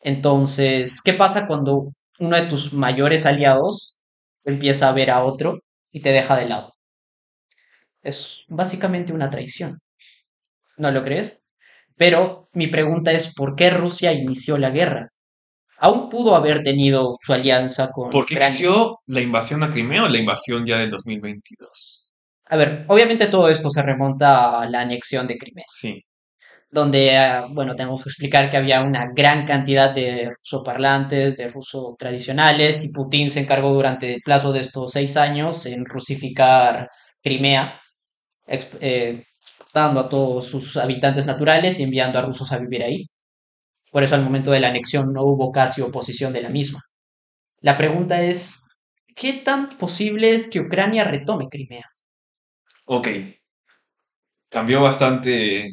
[0.00, 4.00] Entonces, ¿qué pasa cuando uno de tus mayores aliados
[4.44, 6.74] empieza a ver a otro y te deja de lado?
[8.02, 9.80] Es básicamente una traición.
[10.76, 11.41] ¿No lo crees?
[11.96, 15.08] Pero mi pregunta es, ¿por qué Rusia inició la guerra?
[15.78, 18.54] Aún pudo haber tenido su alianza con ¿Por qué Ucrania.
[18.54, 22.10] inició la invasión a Crimea o la invasión ya del 2022?
[22.46, 26.02] A ver, obviamente todo esto se remonta a la anexión de Crimea, Sí,
[26.70, 31.96] donde, ah, bueno, tenemos que explicar que había una gran cantidad de rusoparlantes, de ruso
[31.98, 36.88] tradicionales, y Putin se encargó durante el plazo de estos seis años en rusificar
[37.22, 37.80] Crimea,
[38.46, 39.24] eh,
[39.74, 43.06] a todos sus habitantes naturales y enviando a rusos a vivir ahí.
[43.92, 46.80] Por eso al momento de la anexión no hubo casi oposición de la misma.
[47.60, 48.62] La pregunta es,
[49.16, 51.84] ¿qué tan posible es que Ucrania retome Crimea?
[52.86, 53.08] ok.
[54.50, 55.70] Cambió bastante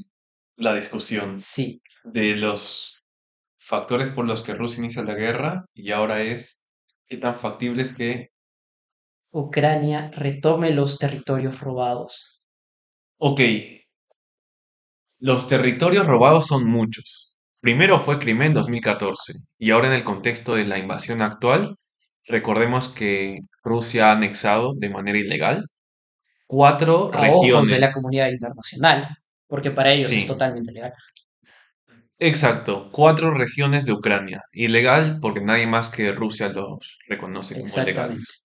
[0.58, 3.04] la discusión Sí, de los
[3.60, 6.64] factores por los que Rusia inicia la guerra y ahora es
[7.10, 8.32] qué tan factible es que,
[9.32, 12.38] Ucrania retome los territorios robados.
[13.18, 13.40] ok,
[15.20, 17.36] los territorios robados son muchos.
[17.62, 21.76] Primero fue Crimea en 2014 y ahora en el contexto de la invasión actual,
[22.26, 25.66] recordemos que Rusia ha anexado de manera ilegal
[26.48, 27.94] cuatro A ojos de la regiones.
[27.94, 29.08] comunidad internacional,
[29.48, 30.94] porque para ellos es totalmente legal.
[32.20, 34.42] exacto, cuatro regiones de Ucrania.
[34.54, 38.38] Ilegal porque nadie más que Rusia los reconoce como legales.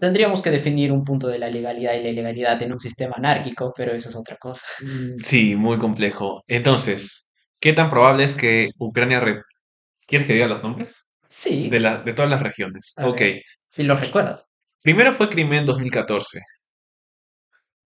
[0.00, 3.72] Tendríamos que definir un punto de la legalidad y la ilegalidad en un sistema anárquico,
[3.76, 4.64] pero eso es otra cosa.
[4.80, 6.42] Mm, Sí, muy complejo.
[6.46, 7.26] Entonces,
[7.60, 9.20] ¿qué tan probable es que Ucrania...
[9.20, 9.42] re-
[10.06, 11.08] ¿Quieres que diga los nombres?
[11.22, 12.94] De Sí, la, de todas las regiones.
[12.96, 13.20] a Ok.
[13.22, 14.46] ver, si lo recuerdas.
[14.82, 16.40] Primero fue Crimea en 2014.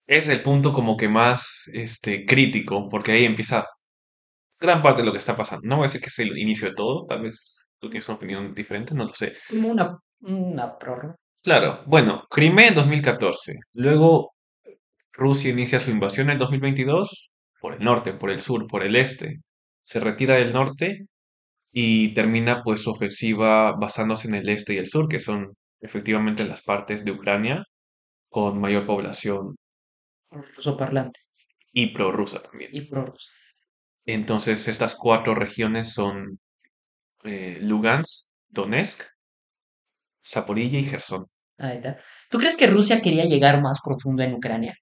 [0.07, 3.67] Es el punto como que más este, crítico, porque ahí empieza
[4.61, 5.67] gran parte de lo que está pasando.
[5.69, 8.17] No voy a decir que es el inicio de todo, tal vez tú tienes una
[8.17, 9.35] opinión diferente, no lo sé.
[9.49, 11.17] Como una, una prórroga.
[11.45, 13.59] Claro, bueno, Crimea en 2014.
[13.75, 14.33] Luego
[15.13, 17.31] Rusia inicia su invasión en 2022
[17.61, 19.41] por el norte, por el sur, por el este.
[19.83, 21.07] Se retira del norte
[21.73, 26.47] y termina pues su ofensiva basándose en el este y el sur, que son efectivamente
[26.47, 27.65] las partes de Ucrania
[28.31, 29.57] con mayor población
[30.31, 31.21] rusoparlante
[31.73, 32.71] y prorrusa también.
[32.75, 33.31] y prorruso.
[34.07, 36.39] Entonces estas cuatro regiones son
[37.25, 39.03] eh, Lugansk, Donetsk,
[40.25, 41.27] Zaporilla y Gerson.
[41.59, 41.99] Ahí está.
[42.31, 44.77] ¿Tú crees que Rusia quería llegar más profundo en Ucrania?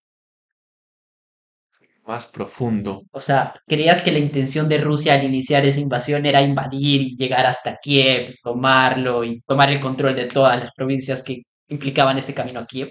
[2.04, 3.02] Más profundo.
[3.12, 7.16] O sea, ¿creías que la intención de Rusia al iniciar esa invasión era invadir y
[7.16, 12.34] llegar hasta Kiev, tomarlo y tomar el control de todas las provincias que implicaban este
[12.34, 12.90] camino a Kiev?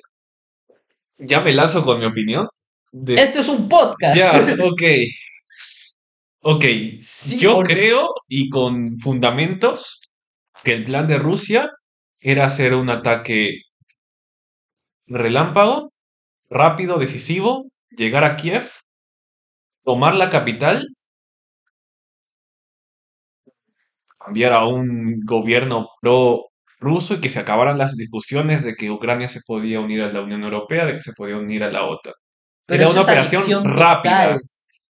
[1.18, 2.48] Ya me lanzo con mi opinión.
[2.92, 3.16] De...
[3.16, 4.18] Este es un podcast.
[4.18, 4.32] Ya,
[4.64, 4.82] ok.
[6.44, 6.66] Ok,
[7.02, 10.02] Sí yo o creo y con fundamentos
[10.64, 11.70] que el plan de Rusia
[12.20, 13.62] era hacer un ataque
[15.14, 15.92] relámpago,
[16.50, 18.70] rápido, decisivo, llegar a Kiev,
[19.84, 20.88] tomar la capital,
[24.18, 26.46] cambiar a un gobierno pro
[26.80, 30.22] ruso y que se acabaran las discusiones de que Ucrania se podía unir a la
[30.22, 32.14] Unión Europea, de que se podía unir a la OTAN.
[32.66, 34.34] Pero Era una operación rápida.
[34.34, 34.51] total.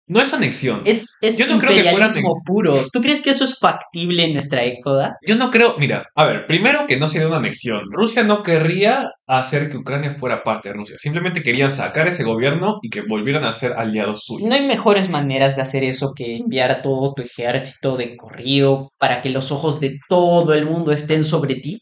[0.08, 0.84] No es anexión.
[0.86, 2.10] Es, es Yo no creo que fuera
[2.46, 2.76] puro.
[2.94, 5.15] ¿Tú crees que eso es factible en nuestra época?
[5.26, 7.86] Yo no creo, mira, a ver, primero que no sería una anexión.
[7.91, 10.98] Rusia no querría hacer que Ucrania fuera parte de Rusia.
[11.00, 14.48] Simplemente querían sacar ese gobierno y que volvieran a ser aliados suyos.
[14.48, 18.91] No hay mejores maneras de hacer eso que enviar a todo tu ejército de corrido
[19.00, 21.82] para que los ojos de todo el mundo estén sobre ti.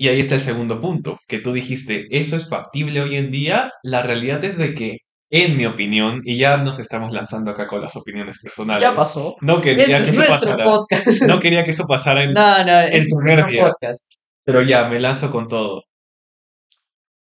[0.00, 3.72] Y ahí está el segundo punto, que tú dijiste, ¿eso es factible hoy en día?
[3.82, 4.98] La realidad es de que,
[5.30, 8.82] en mi opinión, y ya nos estamos lanzando acá con las opiniones personales.
[8.82, 9.36] Ya pasó.
[9.42, 10.64] No quería Este que es eso pasara.
[10.64, 11.22] podcast.
[11.22, 13.68] No quería que eso pasara en, No, no, es nuestro día.
[13.68, 14.10] podcast.
[14.44, 15.82] Pero ya, me lanzo con todo.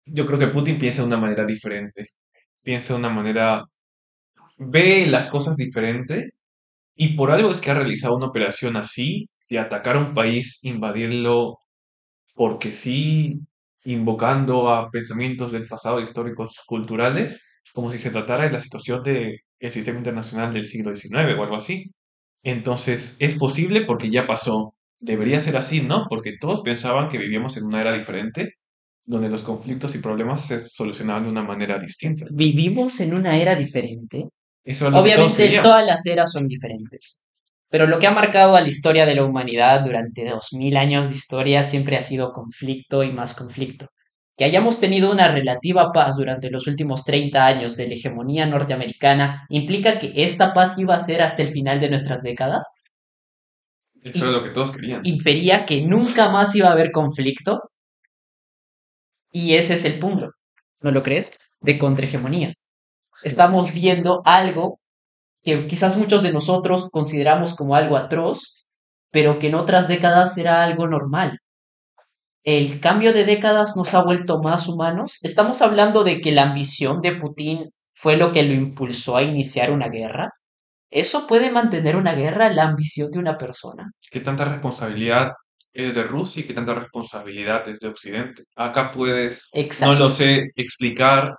[0.07, 2.09] Yo creo que Putin piensa de una manera diferente.
[2.63, 3.65] Piensa de una manera...
[4.59, 6.31] Ve las cosas diferente
[6.97, 10.61] y por algo es que ha realizado una operación así, de atacar a un país,
[10.63, 11.59] invadirlo,
[12.35, 13.41] porque sí,
[13.85, 17.43] invocando a pensamientos del pasado históricos culturales,
[17.75, 21.57] como si se tratara de la situación del sistema internacional del siglo XIX o algo
[21.57, 21.91] así.
[22.43, 24.75] Entonces, es posible porque ya pasó.
[25.01, 26.07] Debería ser así, ¿no?
[26.09, 28.55] Porque todos pensaban que vivíamos en una era diferente,
[29.05, 32.27] donde los conflictos y problemas se solucionaban de una manera distinta.
[32.31, 34.29] Vivimos en una era diferente.
[34.63, 37.25] Eso es Obviamente todas las eras son diferentes.
[37.69, 41.09] Pero lo que ha marcado a la historia de la humanidad durante dos mil años
[41.09, 43.89] de historia siempre ha sido conflicto y más conflicto.
[44.37, 49.47] Que hayamos tenido una relativa paz durante los últimos 30 años de la hegemonía norteamericana
[49.49, 52.67] implica que esta paz iba a ser hasta el final de nuestras décadas.
[54.03, 55.01] Eso era lo que todos querían.
[55.05, 57.61] Infería que nunca más iba a haber conflicto.
[59.31, 60.31] Y ese es el punto,
[60.81, 61.39] ¿no lo crees?
[61.61, 62.55] De contrahegemonía.
[63.23, 64.81] Estamos viendo algo
[65.43, 68.67] que quizás muchos de nosotros consideramos como algo atroz,
[69.11, 71.39] pero que en otras décadas era algo normal.
[72.45, 75.19] El cambio de décadas nos ha vuelto más humanos.
[75.23, 79.71] Estamos hablando de que la ambición de Putin fue lo que lo impulsó a iniciar
[79.71, 80.31] una guerra.
[80.91, 83.91] ¿Eso puede mantener una guerra, la ambición de una persona?
[84.11, 85.33] ¿Qué tanta responsabilidad
[85.73, 88.43] es de Rusia y qué tanta responsabilidad es de Occidente?
[88.55, 91.35] Acá puedes, no lo sé, explicar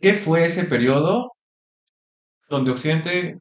[0.00, 1.32] qué fue ese periodo
[2.48, 3.38] donde Occidente,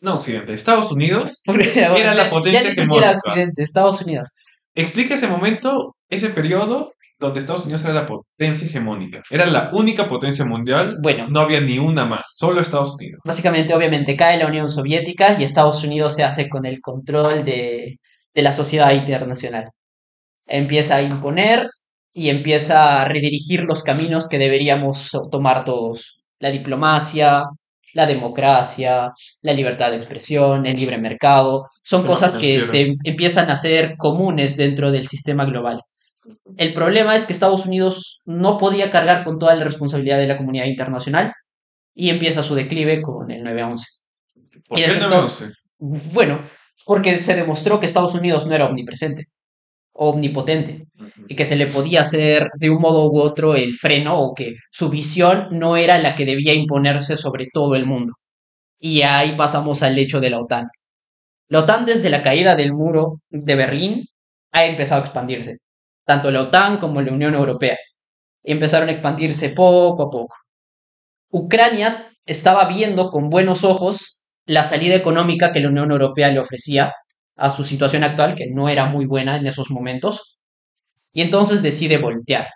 [0.00, 3.12] no Occidente, Estados Unidos era ya, la ya potencia ni siquiera.
[3.12, 4.34] Occidente, Estados Unidos.
[4.74, 9.22] Explica ese momento, ese periodo donde Estados Unidos era la potencia hegemónica.
[9.30, 13.20] Era la única potencia mundial, Bueno, no había ni una más, solo Estados Unidos.
[13.24, 17.98] básicamente, obviamente, cae la Unión Soviética y Estados Unidos se hace con el control de,
[18.34, 19.70] de la sociedad internacional.
[20.46, 21.68] Empieza a imponer
[22.12, 26.22] y empieza a redirigir los caminos que deberíamos tomar todos.
[26.40, 27.44] La diplomacia,
[27.94, 29.10] la democracia,
[29.42, 34.56] la libertad de expresión, el libre mercado, son cosas que se empiezan a ser comunes
[34.56, 35.80] dentro del sistema global.
[36.56, 40.36] El problema es que Estados Unidos no podía cargar con toda la responsabilidad de la
[40.36, 41.32] comunidad internacional
[41.94, 43.84] y empieza su declive con el 9-11.
[44.34, 46.12] Y ¿Por qué el desde entonces, 9-11?
[46.12, 46.42] bueno,
[46.84, 49.26] porque se demostró que Estados Unidos no era omnipresente,
[49.92, 50.86] omnipotente,
[51.28, 54.54] y que se le podía hacer de un modo u otro el freno o que
[54.70, 58.14] su visión no era la que debía imponerse sobre todo el mundo.
[58.78, 60.66] Y ahí pasamos al hecho de la OTAN.
[61.48, 64.04] La OTAN desde la caída del muro de Berlín
[64.52, 65.58] ha empezado a expandirse.
[66.04, 67.76] Tanto la OTAN como la Unión Europea.
[68.42, 70.34] Empezaron a expandirse poco a poco.
[71.30, 76.92] Ucrania estaba viendo con buenos ojos la salida económica que la Unión Europea le ofrecía
[77.42, 80.38] a su situación actual, que no era muy buena en esos momentos,
[81.12, 82.48] y entonces decide voltear.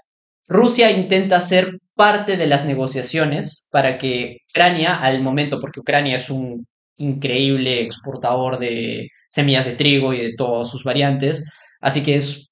[0.49, 6.31] Rusia intenta ser parte de las negociaciones para que Ucrania, al momento, porque Ucrania es
[6.31, 6.67] un
[6.97, 11.45] increíble exportador de semillas de trigo y de todas sus variantes,
[11.81, 12.49] así que es,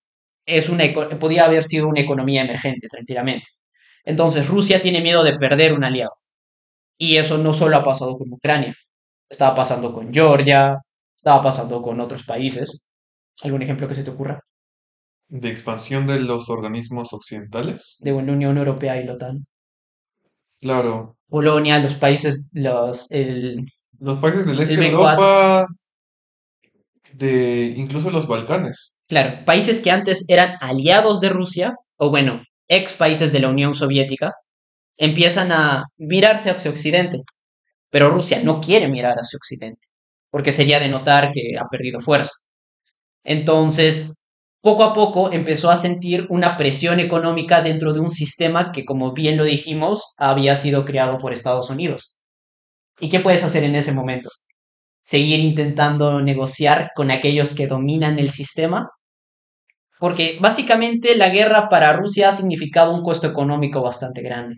[0.47, 0.85] es una,
[1.21, 3.47] podía haber sido una economía emergente tranquilamente.
[4.05, 6.13] Entonces Rusia tiene miedo de perder un aliado.
[6.99, 8.75] Y eso no solo ha pasado con Ucrania,
[9.29, 10.79] estaba pasando con Georgia,
[11.25, 12.83] estaba pasando con otros países.
[13.43, 14.41] ¿Algún ejemplo que se te ocurra?
[15.29, 17.97] De expansión de los organismos occidentales.
[18.01, 19.47] De la Unión Europea y la OTAN.
[20.61, 23.65] Claro, Polonia, los países, los, el,
[23.99, 25.67] los países del el este de B4, Europa,
[27.15, 28.97] de incluso los Balcanes.
[29.09, 33.75] claro, países que antes eran aliados de Rusia, o bueno, ex países de la Unión
[33.75, 34.33] Soviética,
[34.99, 37.23] empiezan a mirarse hacia Occidente.
[37.91, 39.89] Pero Rusia no quiere mirar hacia Occidente,
[40.35, 42.33] porque sería denotar que ha perdido fuerza.
[43.23, 44.11] Entonces,
[44.61, 49.13] poco a poco empezó a sentir una presión económica dentro de un sistema que, como
[49.13, 52.17] bien lo dijimos, había sido creado por Estados Unidos.
[52.99, 54.29] ¿Y qué puedes hacer en ese momento?
[55.05, 58.89] ¿Seguir intentando negociar con aquellos que dominan el sistema?
[60.01, 64.57] Porque básicamente la guerra para Rusia ha significado un costo económico bastante grande.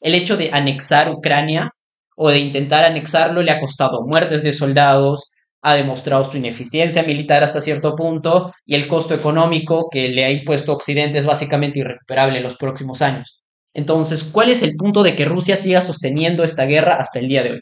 [0.00, 1.70] El hecho de anexar Ucrania
[2.16, 5.30] o de intentar anexarlo le ha costado muertes de soldados,
[5.62, 10.30] ha demostrado su ineficiencia militar hasta cierto punto y el costo económico que le ha
[10.30, 13.42] impuesto Occidente es básicamente irrecuperable en los próximos años.
[13.74, 17.42] Entonces, ¿cuál es el punto de que Rusia siga sosteniendo esta guerra hasta el día
[17.42, 17.60] de hoy?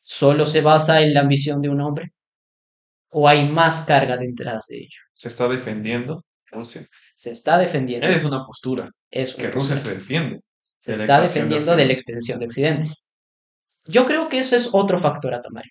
[0.00, 2.12] ¿Solo se basa en la ambición de un hombre?
[3.10, 5.00] ¿O hay más carga detrás de ello?
[5.12, 6.86] Se está defendiendo Rusia.
[7.14, 10.40] Se está defendiendo, Es una postura es que Rusia se defiende
[10.78, 12.88] se de está expansión de defendiendo de la expansión de Occidente.
[13.88, 15.64] Yo creo que ese es otro factor a tomar.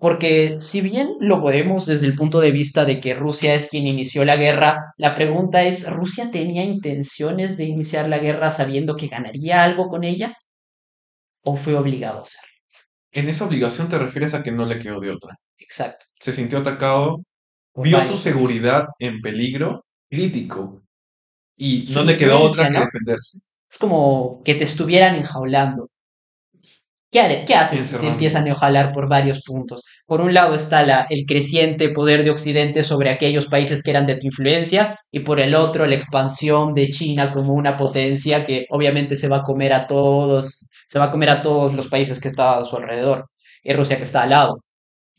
[0.00, 3.86] Porque si bien lo podemos desde el punto de vista de que Rusia es quien
[3.86, 9.08] inició la guerra, la pregunta es, ¿Rusia tenía intenciones de iniciar la guerra sabiendo que
[9.08, 10.34] ganaría algo con ella?
[11.44, 12.48] ¿O fue obligado a hacerlo?
[13.12, 15.36] En esa obligación te refieres a que no le quedó de otra.
[15.58, 16.06] Exacto.
[16.18, 17.22] Se sintió atacado,
[17.72, 20.82] Por vio su seguridad en peligro crítico
[21.56, 25.90] y Su no le quedó otra que defenderse, Es como que te estuvieran enjaulando.
[27.12, 27.20] ¿Qué,
[27.54, 29.82] haces si te empiezan a enjaular por varios puntos?
[30.06, 34.06] Por un lado está la, el creciente poder de Occidente sobre aquellos países que eran
[34.06, 38.66] de tu influencia y por el otro la expansión de China como una potencia que
[38.70, 42.20] obviamente se va a comer a todos, se va a comer a todos los países
[42.20, 43.26] que estaban a su alrededor
[43.64, 44.62] y Rusia que está al lado.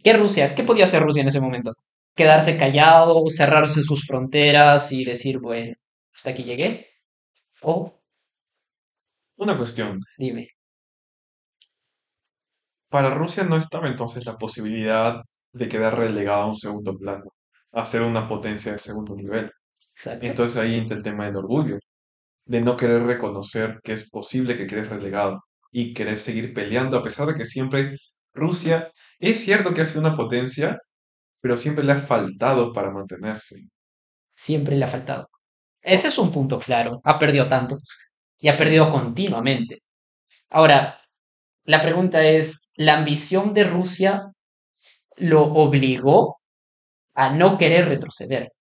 [0.03, 0.55] ¿Qué Rusia?
[0.55, 1.73] ¿Qué podía hacer Rusia en ese momento?
[2.15, 5.73] Quedarse callado, cerrarse sus fronteras y decir, bueno,
[6.13, 6.87] hasta aquí llegué.
[7.61, 7.99] O,
[9.37, 10.47] Una cuestión, dime,
[12.91, 15.21] para Rusia no estaba entonces la posibilidad
[15.53, 17.33] de quedar relegada a un segundo plano,
[17.71, 19.49] a ser una potencia de segundo nivel.
[19.95, 20.25] exacto.
[20.25, 21.79] Entonces ahí entra el tema del orgullo,
[22.45, 25.39] de no querer reconocer que es posible que quedes relegado
[25.71, 27.95] y querer seguir peleando a pesar de que siempre
[28.33, 30.77] Rusia es cierto que ha sido una potencia,
[31.39, 33.69] pero siempre le ha faltado para mantenerse.
[34.29, 35.29] Siempre le ha faltado.
[35.81, 36.99] Ese es un punto claro.
[37.05, 37.77] Ha perdido tanto
[38.37, 39.81] y ha perdido continuamente.
[40.49, 41.00] Ahora,
[41.71, 44.31] la pregunta es, ¿la ambición de Rusia
[45.17, 46.39] lo obligó
[47.13, 48.51] a no querer retroceder?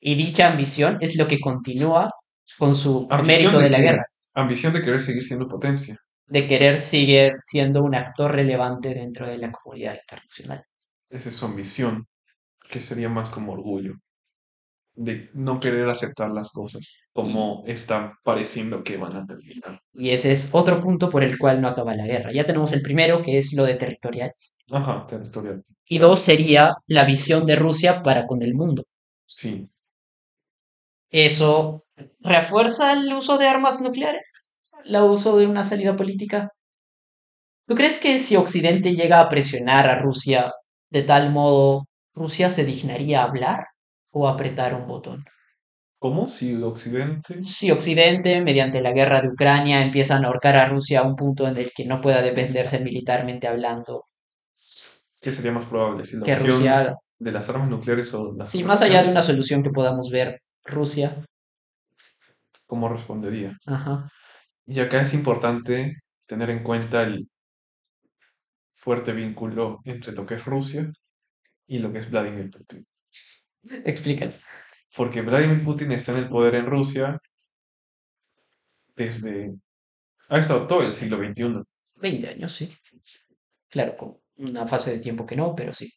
[0.00, 2.10] Y dicha ambición es lo que continúa
[2.58, 5.96] con su Ambición mérito de de la guerra, Ambición de querer seguir siendo potencia.
[6.26, 10.64] de querer seguir siendo un actor relevante dentro de la comunidad internacional.
[11.10, 12.06] Esa es su ambición,
[12.70, 13.94] que sería más como orgullo,
[14.98, 19.80] de no querer aceptar las cosas como están pareciendo que van a terminar.
[19.92, 22.32] y ese es otro punto por el cual no acaba la guerra.
[22.32, 24.32] Ya tenemos el primero, que es lo de territorial.
[24.70, 25.62] Ajá, territorial.
[25.86, 28.84] Y dos sería la visión de Rusia para con el mundo.
[29.26, 29.70] Sí,
[31.10, 31.84] Eso
[32.20, 36.50] refuerza el uso de armas nucleares, el uso de una salida política.
[37.66, 40.52] ¿Tú crees que si Occidente llega a presionar a Rusia
[40.90, 43.66] de tal modo, Rusia se dignaría a hablar
[44.12, 45.24] o apretar un botón?
[46.00, 46.26] ¿Cómo?
[46.28, 51.02] Si Occidente, Si Occidente, mediante la guerra de Ucrania, empiezan a ahorcar a Rusia a
[51.02, 54.04] un punto en el que no pueda defenderse militarmente hablando,
[55.20, 56.04] ¿qué sería más probable?
[56.04, 59.22] Si la que Rusia de las armas nucleares o las Si más allá de una
[59.22, 61.24] solución que podamos ver, Rusia,
[62.66, 63.58] ¿cómo respondería?
[63.66, 64.08] ajá,
[64.66, 65.96] Y acá es importante
[66.26, 67.28] tener en cuenta el
[68.72, 70.90] fuerte vínculo entre lo que es Rusia
[71.66, 72.86] y lo que es Vladimir Putin.
[73.84, 74.32] Explícalo.
[74.96, 77.18] Porque Vladimir Putin está en el poder en Rusia
[78.96, 79.54] desde...
[80.28, 81.62] Ha estado todo el siglo XXI,
[82.00, 82.68] 20 años, sí.
[83.70, 85.90] Claro, con una fase de tiempo que no, pero sí.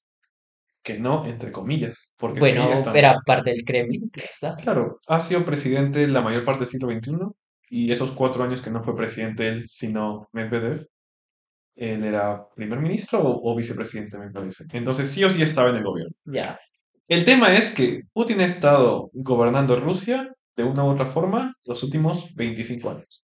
[0.83, 2.97] que no, entre comillas, porque Bueno, estando.
[2.97, 4.55] era parte del Kremlin, claro está.
[4.55, 7.17] Claro, ha sido presidente la mayor parte del siglo XXI
[7.69, 10.87] y esos cuatro años que no fue presidente él, sino Medvedev,
[11.75, 14.65] él era primer ministro o, o vicepresidente, me parece.
[14.73, 16.13] Entonces sí o sí estaba en el gobierno.
[16.25, 16.59] Ya,
[17.07, 21.83] El tema es que Putin ha estado gobernando Rusia de una u otra forma los
[21.83, 23.23] últimos 25 años.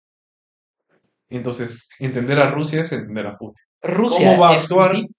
[1.29, 3.63] Entonces, entender a Rusia es entender a Putin.
[3.81, 4.91] Rusia ¿Cómo va a es actuar?
[4.91, 5.15] Putin.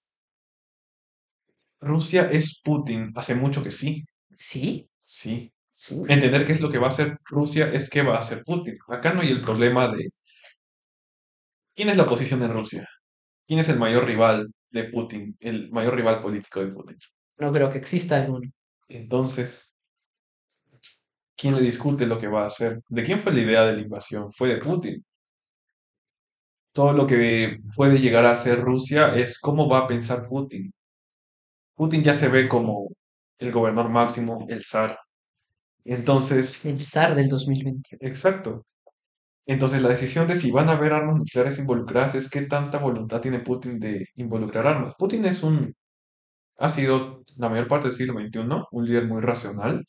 [1.81, 3.11] Rusia es Putin.
[3.15, 4.87] Hace mucho que sí, Sí.
[5.03, 5.51] sí.
[5.91, 6.09] Uf.
[6.09, 8.77] Entender qué es lo que va a hacer Rusia es qué va a hacer Putin.
[8.87, 10.09] Acá no hay el problema de
[11.75, 12.87] quién es la oposición en Rusia,
[13.47, 16.97] quién es el mayor rival de Putin, el mayor rival político de Putin.
[17.41, 18.51] No creo que exista alguno.
[18.87, 19.73] Entonces,
[21.35, 22.83] ¿quién le discute lo que va a hacer?
[22.87, 24.31] ¿De quién fue la idea de la invasión?
[24.31, 25.03] Fue de Putin.
[26.71, 30.71] Todo lo que puede llegar a hacer Rusia es cómo va a pensar Putin.
[31.73, 32.89] Putin ya se ve como
[33.39, 34.99] el gobernador máximo, el zar.
[35.83, 37.97] Entonces, El zar del 2021.
[38.01, 38.67] exacto.
[39.47, 43.19] Entonces, la decisión de si van a haber armas nucleares involucradas es qué tanta voluntad
[43.19, 44.93] tiene Putin de involucrar armas.
[44.95, 45.75] Putin es un,
[46.61, 48.39] ha sido la mayor parte del siglo XXI
[48.71, 49.85] un líder muy racional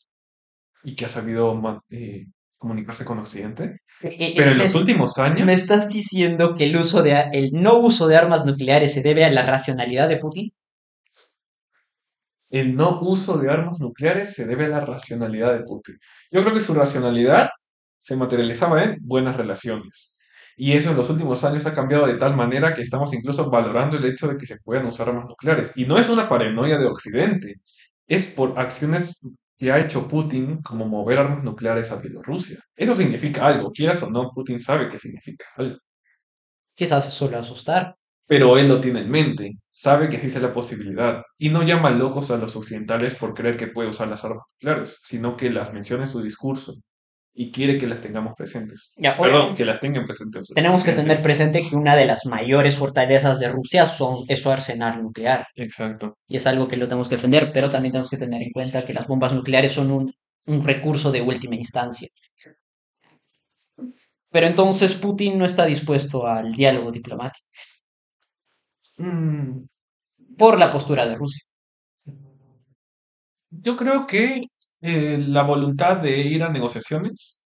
[0.83, 1.59] y que ha sabido
[1.89, 2.25] eh,
[2.57, 3.77] comunicarse con Occidente.
[4.01, 7.29] Eh, eh, Pero en me, los últimos me años, estás diciendo que el uso de
[7.31, 10.51] el no uso de armas nucleares se debe a la racionalidad de Putin?
[12.49, 15.97] el no uso de armas nucleares se debe a la racionalidad de Putin.
[16.31, 17.49] Yo creo que su racionalidad
[17.97, 20.12] se materializaba en buenas relaciones.
[20.57, 23.97] Y eso en los últimos años ha cambiado de tal manera que estamos incluso valorando
[23.97, 25.71] el hecho de que se puedan usar armas nucleares.
[25.75, 27.55] Y no es una paranoia de Occidente,
[28.07, 29.19] es por acciones
[29.57, 32.59] que ha hecho Putin como mover armas nucleares a Bielorrusia.
[32.75, 35.77] Eso significa algo, quieras o no, Putin sabe que significa algo.
[36.75, 37.95] Quizás es solo asustar.
[38.25, 42.31] Pero él lo tiene en mente, sabe que existe la posibilidad y no llama locos
[42.31, 46.03] a los occidentales por creer que puede usar las armas nucleares, sino que las menciona
[46.03, 46.75] en su discurso
[47.33, 48.93] y quiere que las tengamos presentes.
[48.95, 50.49] Ya, Perdón, que las tengan presentes.
[50.49, 54.51] tenemos que tener presente que una de las mayores fortalezas de Rusia son, es su
[54.51, 55.47] arsenal nuclear.
[55.55, 56.17] Exacto.
[56.27, 58.85] Y es algo que lo tenemos que defender, pero también tenemos que tener en cuenta
[58.85, 60.13] que las bombas nucleares son un,
[60.45, 62.07] un recurso de última instancia.
[64.31, 67.45] Pero entonces Putin no está dispuesto al diálogo diplomático
[68.97, 69.65] Mm,
[70.37, 71.41] por la postura de Rusia.
[73.49, 74.43] yo creo que
[74.85, 77.41] eh, la voluntad de ir a negociaciones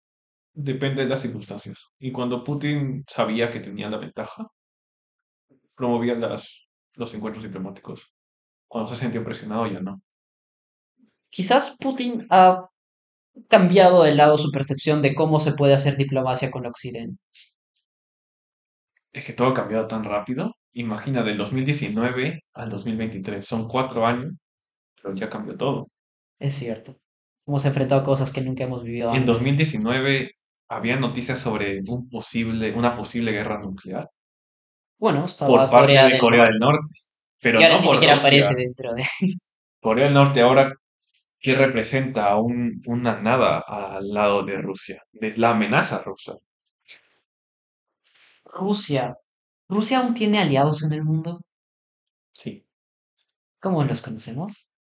[0.53, 1.89] depende de las circunstancias.
[1.99, 4.47] Y cuando Putin sabía que tenía la ventaja,
[5.75, 8.11] promovía las, los encuentros diplomáticos.
[8.67, 10.01] Cuando se sentía presionado, ya no.
[11.29, 12.67] Quizás Putin ha
[13.47, 17.21] cambiado de lado su percepción de cómo se puede hacer diplomacia con Occidente.
[19.13, 20.55] Es que todo ha cambiado tan rápido.
[20.73, 23.45] Imagina, del 2019 al 2023.
[23.45, 24.33] Son cuatro años,
[24.95, 25.87] pero ya cambió todo.
[26.39, 26.97] Es cierto.
[27.47, 29.33] Hemos enfrentado cosas que nunca hemos vivido En antes.
[29.35, 30.31] 2019
[30.67, 34.09] había noticias sobre un posible, una posible guerra nuclear
[34.99, 36.93] Bueno, por estaba parte Corea de del Corea del Norte,
[37.39, 39.05] pero y ahora no ni por siquiera aparece dentro de
[39.81, 40.73] Corea del Norte ahora,
[41.39, 42.35] ¿qué representa?
[42.35, 45.01] Un, una nada al lado de Rusia.
[45.13, 46.35] Es la amenaza rusa.
[48.43, 49.15] Rusia.
[49.69, 51.41] ¿Rusia aún tiene aliados en el mundo?
[52.33, 52.65] Sí.
[53.61, 54.73] ¿Cómo los conocemos?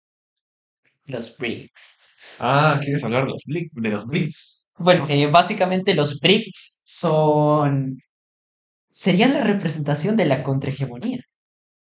[1.06, 2.02] Los BRICS.
[2.40, 4.68] Ah, ¿quieres hablar de los, de los BRICS?
[4.78, 7.98] Bueno, eh, básicamente los BRICS son...
[8.92, 11.20] serían la representación de la contrahegemonía.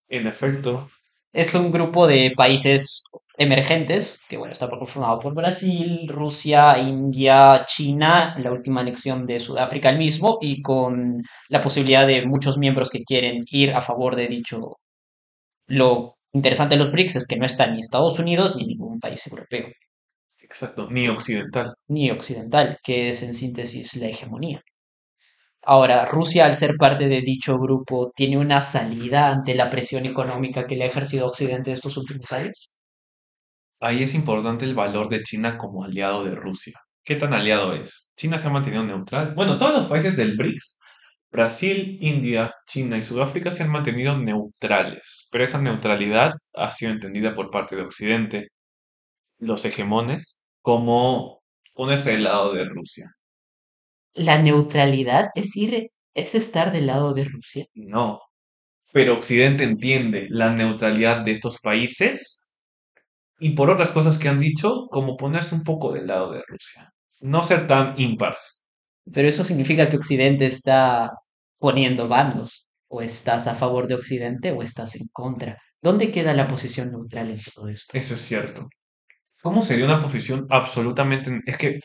[0.09, 0.89] En efecto,
[1.33, 3.05] Es un grupo de países
[3.39, 9.89] emergentes, que bueno, está conformado por Brasil, Rusia, India, China, la última anexión de Sudáfrica
[9.91, 14.29] al mismo, y con la posibilidad de muchos miembros que quieren ir a favor de
[14.29, 14.79] dicho.
[15.67, 19.27] Lo interesante de los BRICS es que no está ni Estados Unidos ni ningún país
[19.27, 19.69] europeo,
[20.53, 21.75] exacto, ni occidental.
[21.89, 24.61] ni occidental, que es en síntesis la hegemonía.
[25.65, 30.67] Ahora, Rusia, al ser parte de dicho grupo, tiene una salida ante la presión económica
[30.67, 32.69] que le ha ejercido Occidente estos últimos años.
[33.81, 36.75] Ahí es importante el valor de China como aliado de Rusia.
[37.05, 38.11] ¿Qué tan aliado es?
[38.17, 39.35] China se ha mantenido neutral.
[39.35, 40.81] Bueno, todos los países del BRICS,
[41.31, 47.35] Brasil, India, China y Sudáfrica se han mantenido neutrales, pero esa neutralidad ha sido entendida
[47.35, 48.49] por parte de Occidente,
[49.39, 51.43] los hegemones, como
[51.75, 53.13] ponerse del lado de Rusia.
[54.15, 57.67] La neutralidad es ir, es estar del lado de Rusia.
[57.75, 58.21] No,
[58.93, 62.47] pero Occidente entiende la neutralidad de estos países
[63.39, 66.93] y por otras cosas que han dicho, como ponerse un poco del lado de Rusia.
[67.23, 68.63] No ser tan impars.
[69.13, 71.11] Pero eso significa que Occidente está
[71.59, 72.69] poniendo bandos.
[72.89, 75.59] O estás a favor de Occidente o estás en contra.
[75.81, 77.97] ¿Dónde queda la posición neutral en todo esto?
[77.97, 78.69] Eso es cierto.
[79.43, 81.41] ¿Cómo sería una posición absolutamente...
[81.47, 81.81] Es que,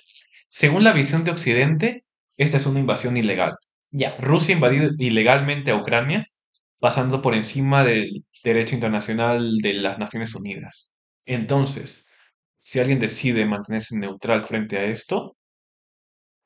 [0.48, 2.06] según la visión de Occidente,
[2.38, 3.56] esta es una invasión ilegal.
[3.92, 6.28] Ya, Rusia invadió ilegalmente a Ucrania,
[6.80, 10.94] pasando por encima del derecho internacional de las Naciones Unidas.
[11.26, 12.08] Entonces,
[12.60, 15.36] si alguien decide mantenerse neutral frente a esto,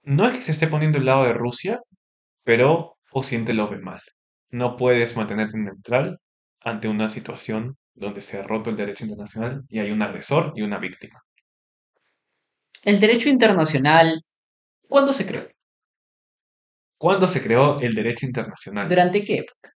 [0.03, 1.80] no es que se esté poniendo del lado de Rusia,
[2.43, 4.01] pero Occidente lo ve mal.
[4.49, 6.20] No puedes mantenerte neutral
[6.62, 10.64] ante una situación donde se ha roto el derecho internacional y hay un agresor y
[10.64, 11.24] una víctima.
[12.84, 14.24] el derecho internacional,
[14.89, 15.47] ¿cuándo se creó?
[16.97, 18.89] ¿Cuándo se creó el derecho internacional?
[18.89, 19.72] ¿Durante qué época?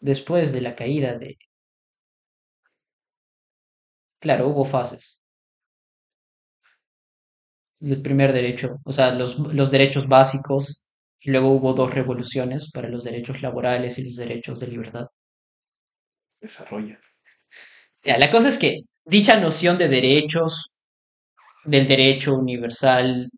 [0.00, 1.36] Después de la caída de...
[4.20, 5.20] Claro, hubo fases.
[7.80, 10.82] El primer derecho, o sea, los, los derechos básicos,
[11.24, 15.06] luego hubo dos revoluciones para los derechos laborales y los derechos de libertad.
[16.40, 16.98] Desarrolla.
[18.04, 20.72] Ya, la cosa es que dicha noción de derechos,
[21.64, 23.28] del derecho universal,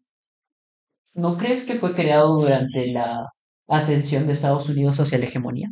[1.14, 3.26] ¿no crees que fue creado durante la
[3.68, 5.70] ascensión de Estados Unidos hacia la hegemonía?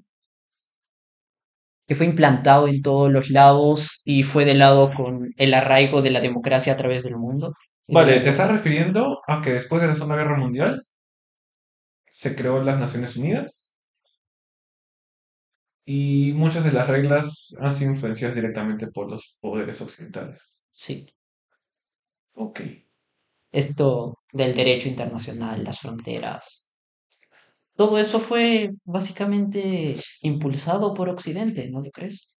[1.87, 6.11] Que fue implantado en todos los lados y fue de lado con el arraigo de
[6.11, 7.55] la democracia a través del mundo.
[7.87, 10.85] Vale, ¿te estás refiriendo a que después de la Segunda Guerra Mundial
[12.19, 13.79] se creó las Naciones Unidas
[15.85, 20.57] y muchas de las reglas han sido influenciadas directamente por los poderes occidentales?
[20.73, 21.07] Sí,
[22.35, 22.61] Ok.
[23.53, 26.71] esto del derecho internacional, las fronteras,
[27.77, 32.35] todo eso fue básicamente impulsado por Occidente, ¿no lo crees?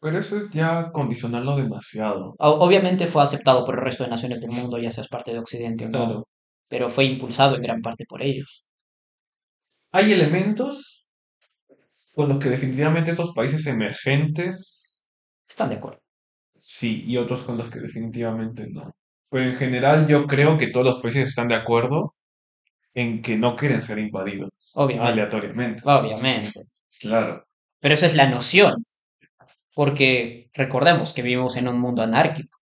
[0.00, 2.34] Pero eso es ya condicionarlo demasiado.
[2.38, 5.86] Obviamente fue aceptado por el resto de naciones del mundo, ya seas parte de Occidente
[5.86, 6.28] o no, Claro.
[6.68, 8.66] Pero fue impulsado en gran parte por ellos.
[9.92, 11.08] Hay elementos
[12.14, 15.06] con los que definitivamente estos países emergentes
[15.48, 16.00] Están de acuerdo.
[16.60, 18.92] sí y otros con los que definitivamente no.
[19.30, 22.14] Pero en general yo creo que todos los países están de acuerdo
[22.94, 25.82] en que no quieren ser invadidos Obviamente, aleatoriamente.
[25.84, 26.60] obviamente.
[27.00, 27.44] Claro,
[27.80, 28.84] Pero esa es la noción,
[29.74, 32.57] porque recordemos que vivimos en un mundo anárquico.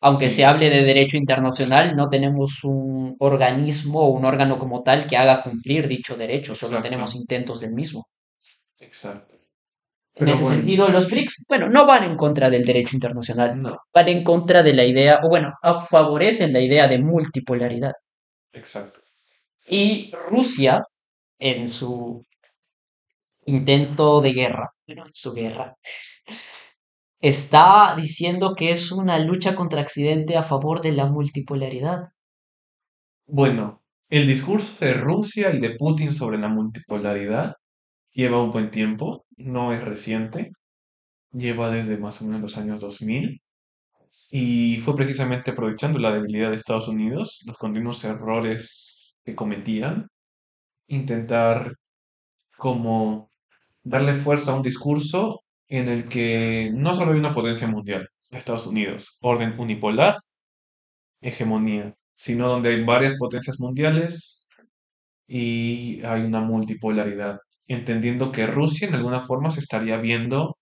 [0.00, 5.06] Aunque se hable de derecho internacional, no tenemos un organismo o un órgano como tal
[5.06, 8.06] que haga cumplir dicho derecho, solo tenemos intentos del mismo.
[8.78, 9.36] exacto.
[10.18, 13.76] En ese bueno, sentido, los BRICS, bueno, no van en contra del derecho internacional, no,
[13.92, 15.52] van en contra de la idea, o bueno,
[15.90, 17.92] favorecen la idea de multipolaridad.
[18.52, 19.00] exacto.
[19.68, 20.80] Y Rusia,
[21.38, 22.24] en su
[23.44, 25.76] intento de guerra, bueno, en su guerra,
[27.20, 32.10] está diciendo que es una lucha contra Occidente a favor de la multipolaridad.
[33.28, 37.54] Bueno, el discurso de Rusia y de Putin sobre la multipolaridad
[38.12, 40.52] lleva un buen tiempo, no es reciente,
[41.32, 43.42] lleva desde más o menos los años 2000
[44.30, 50.08] Y fue precisamente aprovechando la debilidad de Estados Unidos, los continuos errores que cometían,
[50.88, 51.74] intentar
[52.58, 53.30] como
[53.84, 58.66] darle fuerza a un discurso en el que no solo hay una potencia mundial, Estados
[58.66, 60.20] Unidos, orden unipolar,
[61.20, 64.48] hegemonía, sino donde hay varias potencias mundiales
[65.26, 70.56] y hay una multipolaridad, entendiendo que Rusia en alguna forma se estaría viendo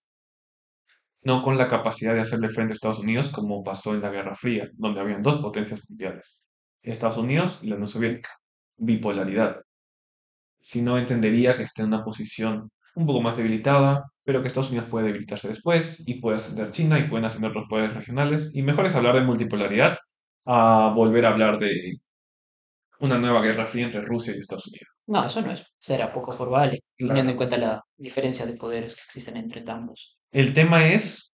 [1.23, 4.35] no con la capacidad de hacerle frente a Estados Unidos como pasó en la Guerra
[4.35, 6.45] Fría, donde habían dos potencias mundiales,
[6.83, 8.31] Estados Unidos y la Unión Soviética,
[8.77, 9.63] bipolaridad,
[10.61, 14.89] sino entendería que está en una posición un poco más debilitada, pero que Estados Unidos
[14.89, 18.87] puede debilitarse después y puede ascender China y pueden ascender los poderes regionales, y mejor
[18.87, 19.99] es hablar de multipolaridad
[20.47, 21.99] a volver a hablar de
[23.01, 24.89] una nueva guerra fría entre Rusia y Estados Unidos.
[25.07, 29.03] No, eso no es, será poco probable, teniendo en cuenta la diferencia de poderes que
[29.03, 30.19] existen entre ambos.
[30.31, 31.33] El tema es,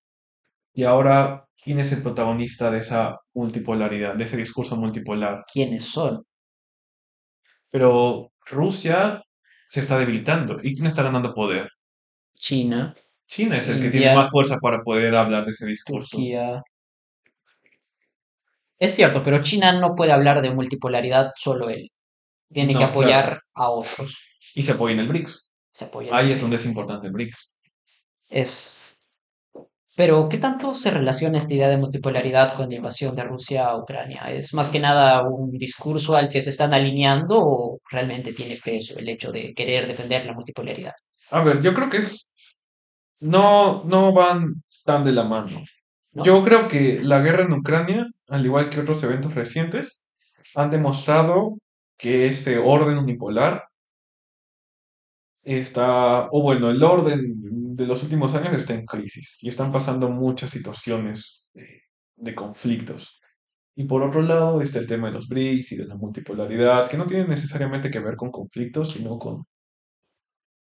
[0.75, 5.45] y ahora, ¿quién es el protagonista de esa multipolaridad, de ese discurso multipolar?
[5.53, 6.25] ¿Quiénes son?
[7.71, 9.23] Pero Rusia
[9.69, 10.57] se está debilitando.
[10.61, 11.69] ¿Y quién está ganando poder?
[12.41, 12.95] China,
[13.27, 16.17] China es el que tiene más fuerza para poder hablar de ese discurso.
[16.17, 16.63] Turquía.
[18.79, 21.91] Es cierto, pero China no puede hablar de multipolaridad solo él.
[22.51, 22.93] Tiene que claro.
[22.93, 24.17] apoyar a otros.
[24.55, 25.53] Y se apoya en el BRICS.
[25.71, 27.55] Se apoya en Ahí el es donde es importante el BRICS.
[28.31, 29.01] Es...
[29.95, 33.77] Pero, ¿qué tanto se relaciona esta idea de multipolaridad con la invasión de Rusia a
[33.77, 34.23] Ucrania?
[34.33, 38.99] ¿Es más que nada un discurso al que se están alineando o realmente tiene peso
[38.99, 40.95] el hecho de querer defender la multipolaridad?
[41.31, 42.33] A ver, yo creo que es,
[43.21, 45.63] no, no van tan de la mano.
[46.13, 46.25] ¿No?
[46.25, 50.09] Yo creo que la guerra en Ucrania, al igual que otros eventos recientes,
[50.57, 51.59] han demostrado
[51.97, 53.65] que ese orden unipolar
[55.43, 60.09] está, o bueno, el orden de los últimos años está en crisis y están pasando
[60.09, 61.83] muchas situaciones de,
[62.17, 63.21] de conflictos.
[63.77, 66.97] Y por otro lado está el tema de los BRICS y de la multipolaridad, que
[66.97, 69.47] no tienen necesariamente que ver con conflictos, sino con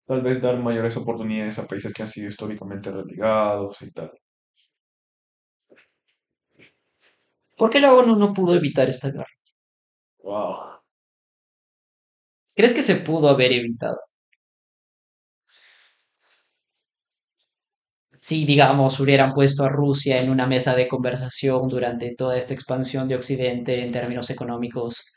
[0.07, 4.11] tal vez dar mayores oportunidades a países que han sido históricamente relegados y tal.
[7.57, 9.33] ¿Por qué la ONU no pudo evitar esta guerra?
[10.23, 10.81] Wow.
[12.55, 13.99] ¿Crees que se pudo haber evitado?
[18.17, 23.07] Si, digamos, hubieran puesto a Rusia en una mesa de conversación durante toda esta expansión
[23.07, 25.12] de Occidente en términos económicos,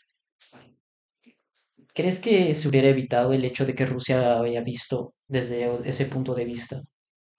[1.96, 6.34] ¿crees que se hubiera evitado el hecho de que Rusia haya visto desde ese punto
[6.34, 6.82] de vista,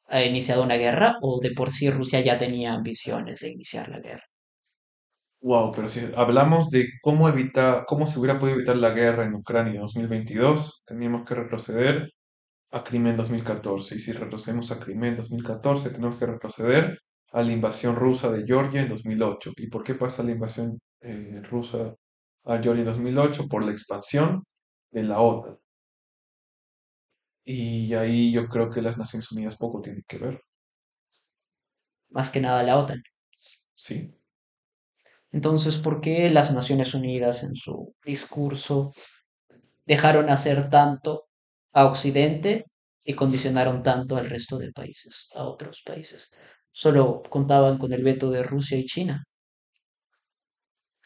[0.08, 3.99] ha iniciado una guerra o de por sí Rusia ya tenía ambiciones de iniciar la
[3.99, 4.24] guerra?
[5.41, 9.36] Wow, pero si hablamos de cómo evitar, cómo se hubiera podido evitar la guerra en
[9.36, 12.10] Ucrania en 2022, teníamos que retroceder
[12.72, 13.95] a Crimea en 2014.
[13.95, 16.99] Y si retrocedemos a Crimea en 2014, tenemos que retroceder
[17.32, 19.51] a la invasión rusa de Georgia en 2008.
[19.58, 21.93] ¿Y por qué pasa la invasión eh, rusa
[22.48, 23.48] a en 2008?
[23.48, 24.43] Por la expansión
[24.91, 25.58] de la OTAN.
[27.43, 30.41] Y ahí yo creo que las Naciones Unidas poco tienen que ver,
[32.10, 33.02] Más que nada la OTAN.
[33.74, 34.14] ¿sí?
[35.32, 38.91] Entonces, ¿por qué las Naciones Unidas en su discurso
[39.86, 41.28] dejaron hacer tanto
[41.74, 42.66] a Occidente
[43.04, 46.32] y condicionaron tanto al resto de países, a otros países?
[46.72, 49.24] Solo contaban con el veto de Rusia y China.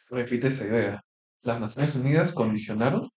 [0.09, 1.01] Repite esa idea.
[1.43, 3.09] Las Naciones Unidas condicionaron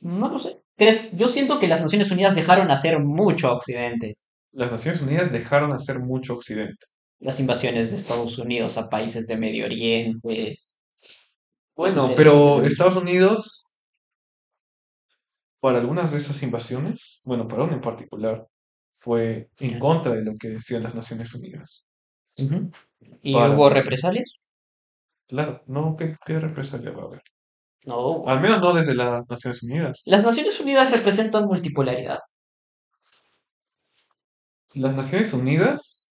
[0.00, 0.60] No lo sé.
[0.76, 1.10] ¿Crees?
[1.12, 4.14] Yo siento que las Naciones Unidas dejaron hacer mucho a Occidente.
[4.52, 6.86] Las Naciones Unidas dejaron hacer mucho Occidente.
[7.20, 10.56] Las invasiones de Estados Unidos a países de Medio Oriente,
[11.74, 12.62] Bueno, de pero.
[12.62, 13.66] Estados Unidos,
[15.60, 18.46] para algunas de esas invasiones, bueno, para una en particular,
[18.96, 21.86] fue en contra de lo que decían las Naciones Unidas.
[23.22, 24.38] ¿Y Para, hubo represalias?
[25.26, 27.22] claro, no, ¿qué, qué represalia va a haber?
[27.86, 28.26] No.
[28.26, 30.02] Al menos no desde las Naciones Unidas.
[30.06, 32.18] Las Naciones Unidas representan multipolaridad.
[34.74, 36.08] Las Naciones Unidas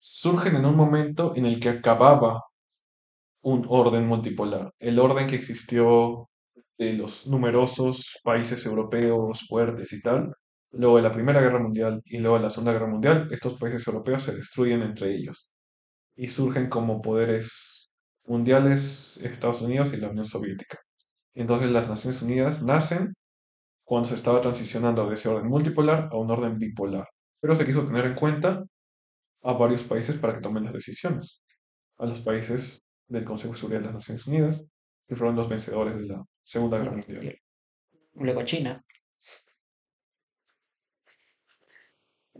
[0.00, 2.42] surgen en un momento en el que acababa
[3.42, 6.28] un orden multipolar, el orden que existió
[6.78, 10.32] de los numerosos países europeos fuertes y tal.
[10.72, 13.86] Luego de la Primera Guerra Mundial y luego de la Segunda Guerra Mundial, estos países
[13.86, 15.50] europeos se destruyen entre ellos
[16.16, 17.81] y surgen como poderes
[18.24, 20.78] mundiales Estados Unidos y la Unión Soviética.
[21.34, 23.14] Entonces las Naciones Unidas nacen
[23.84, 27.06] cuando se estaba transicionando de ese orden multipolar a un orden bipolar.
[27.40, 28.64] Pero se quiso tener en cuenta
[29.42, 31.42] a varios países para que tomen las decisiones.
[31.98, 34.64] A los países del Consejo de Seguridad de las Naciones Unidas,
[35.08, 37.36] que fueron los vencedores de la Segunda Guerra Mundial.
[38.14, 38.84] Luego China.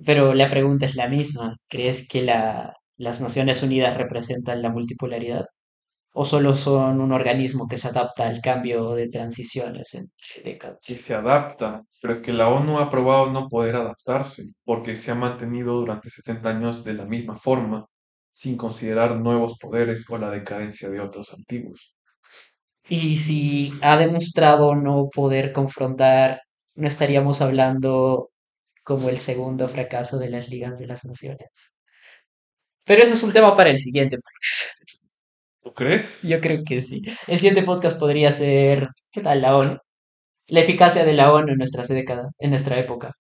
[0.05, 1.57] Pero la pregunta es la misma.
[1.69, 5.47] ¿Crees que la las Naciones Unidas representan la multipolaridad
[6.13, 10.89] o solo son un organismo que se adapta al cambio de transiciones entre que décadas.
[10.99, 15.15] se adapta, pero es que la ONU ha probado no poder adaptarse, porque se ha
[15.15, 17.87] mantenido durante 70 años de la misma forma,
[18.33, 21.95] sin considerar nuevos poderes o la decadencia de otros antiguos.
[22.89, 26.43] Y si ha demostrado no poder confrontar,
[26.77, 28.31] no estaríamos hablando
[28.85, 31.51] como el segundo fracaso de las ligas de las naciones.
[32.85, 34.19] Pero eso es un tema para el siguiente.
[35.63, 36.27] ¿Tú Yo crees?
[36.41, 37.03] creo que sí.
[37.27, 39.79] El siguiente podcast podría ser, ¿qué tal la ONU?
[40.49, 43.13] La eficacia de la ONU en nuestra década, en nuestra época.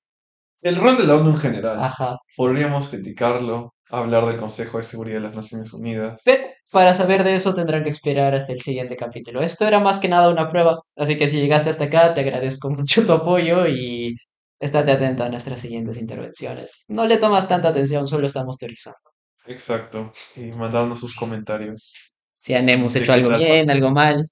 [0.61, 1.79] El rol de la ONU en general.
[1.81, 2.17] Ajá.
[2.37, 6.23] Podríamos criticarlo, hablar del Consejo de Seguridad de las Naciones Unidas.
[6.25, 9.43] Pero para saber de eso tendrán que esperar hasta el siguiente capítulo.
[9.43, 12.71] Esto era más que nada una prueba, así que si llegaste hasta acá, te agradezco
[12.71, 14.17] mucho tu apoyo y
[14.61, 16.85] estate atento a nuestras siguientes intervenciones.
[16.89, 18.99] No le tomas tanta atención, solo estamos teorizando.
[19.47, 20.13] Exacto.
[20.37, 22.12] Y mandarnos sus comentarios
[22.43, 24.29] Si han- hemos hecho algo bien, algo mal,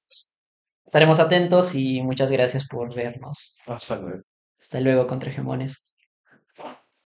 [0.87, 3.59] estaremos atentos y muchas gracias por vernos.
[3.67, 4.23] Hasta luego.
[4.59, 5.90] Hasta luego, contrahegemones.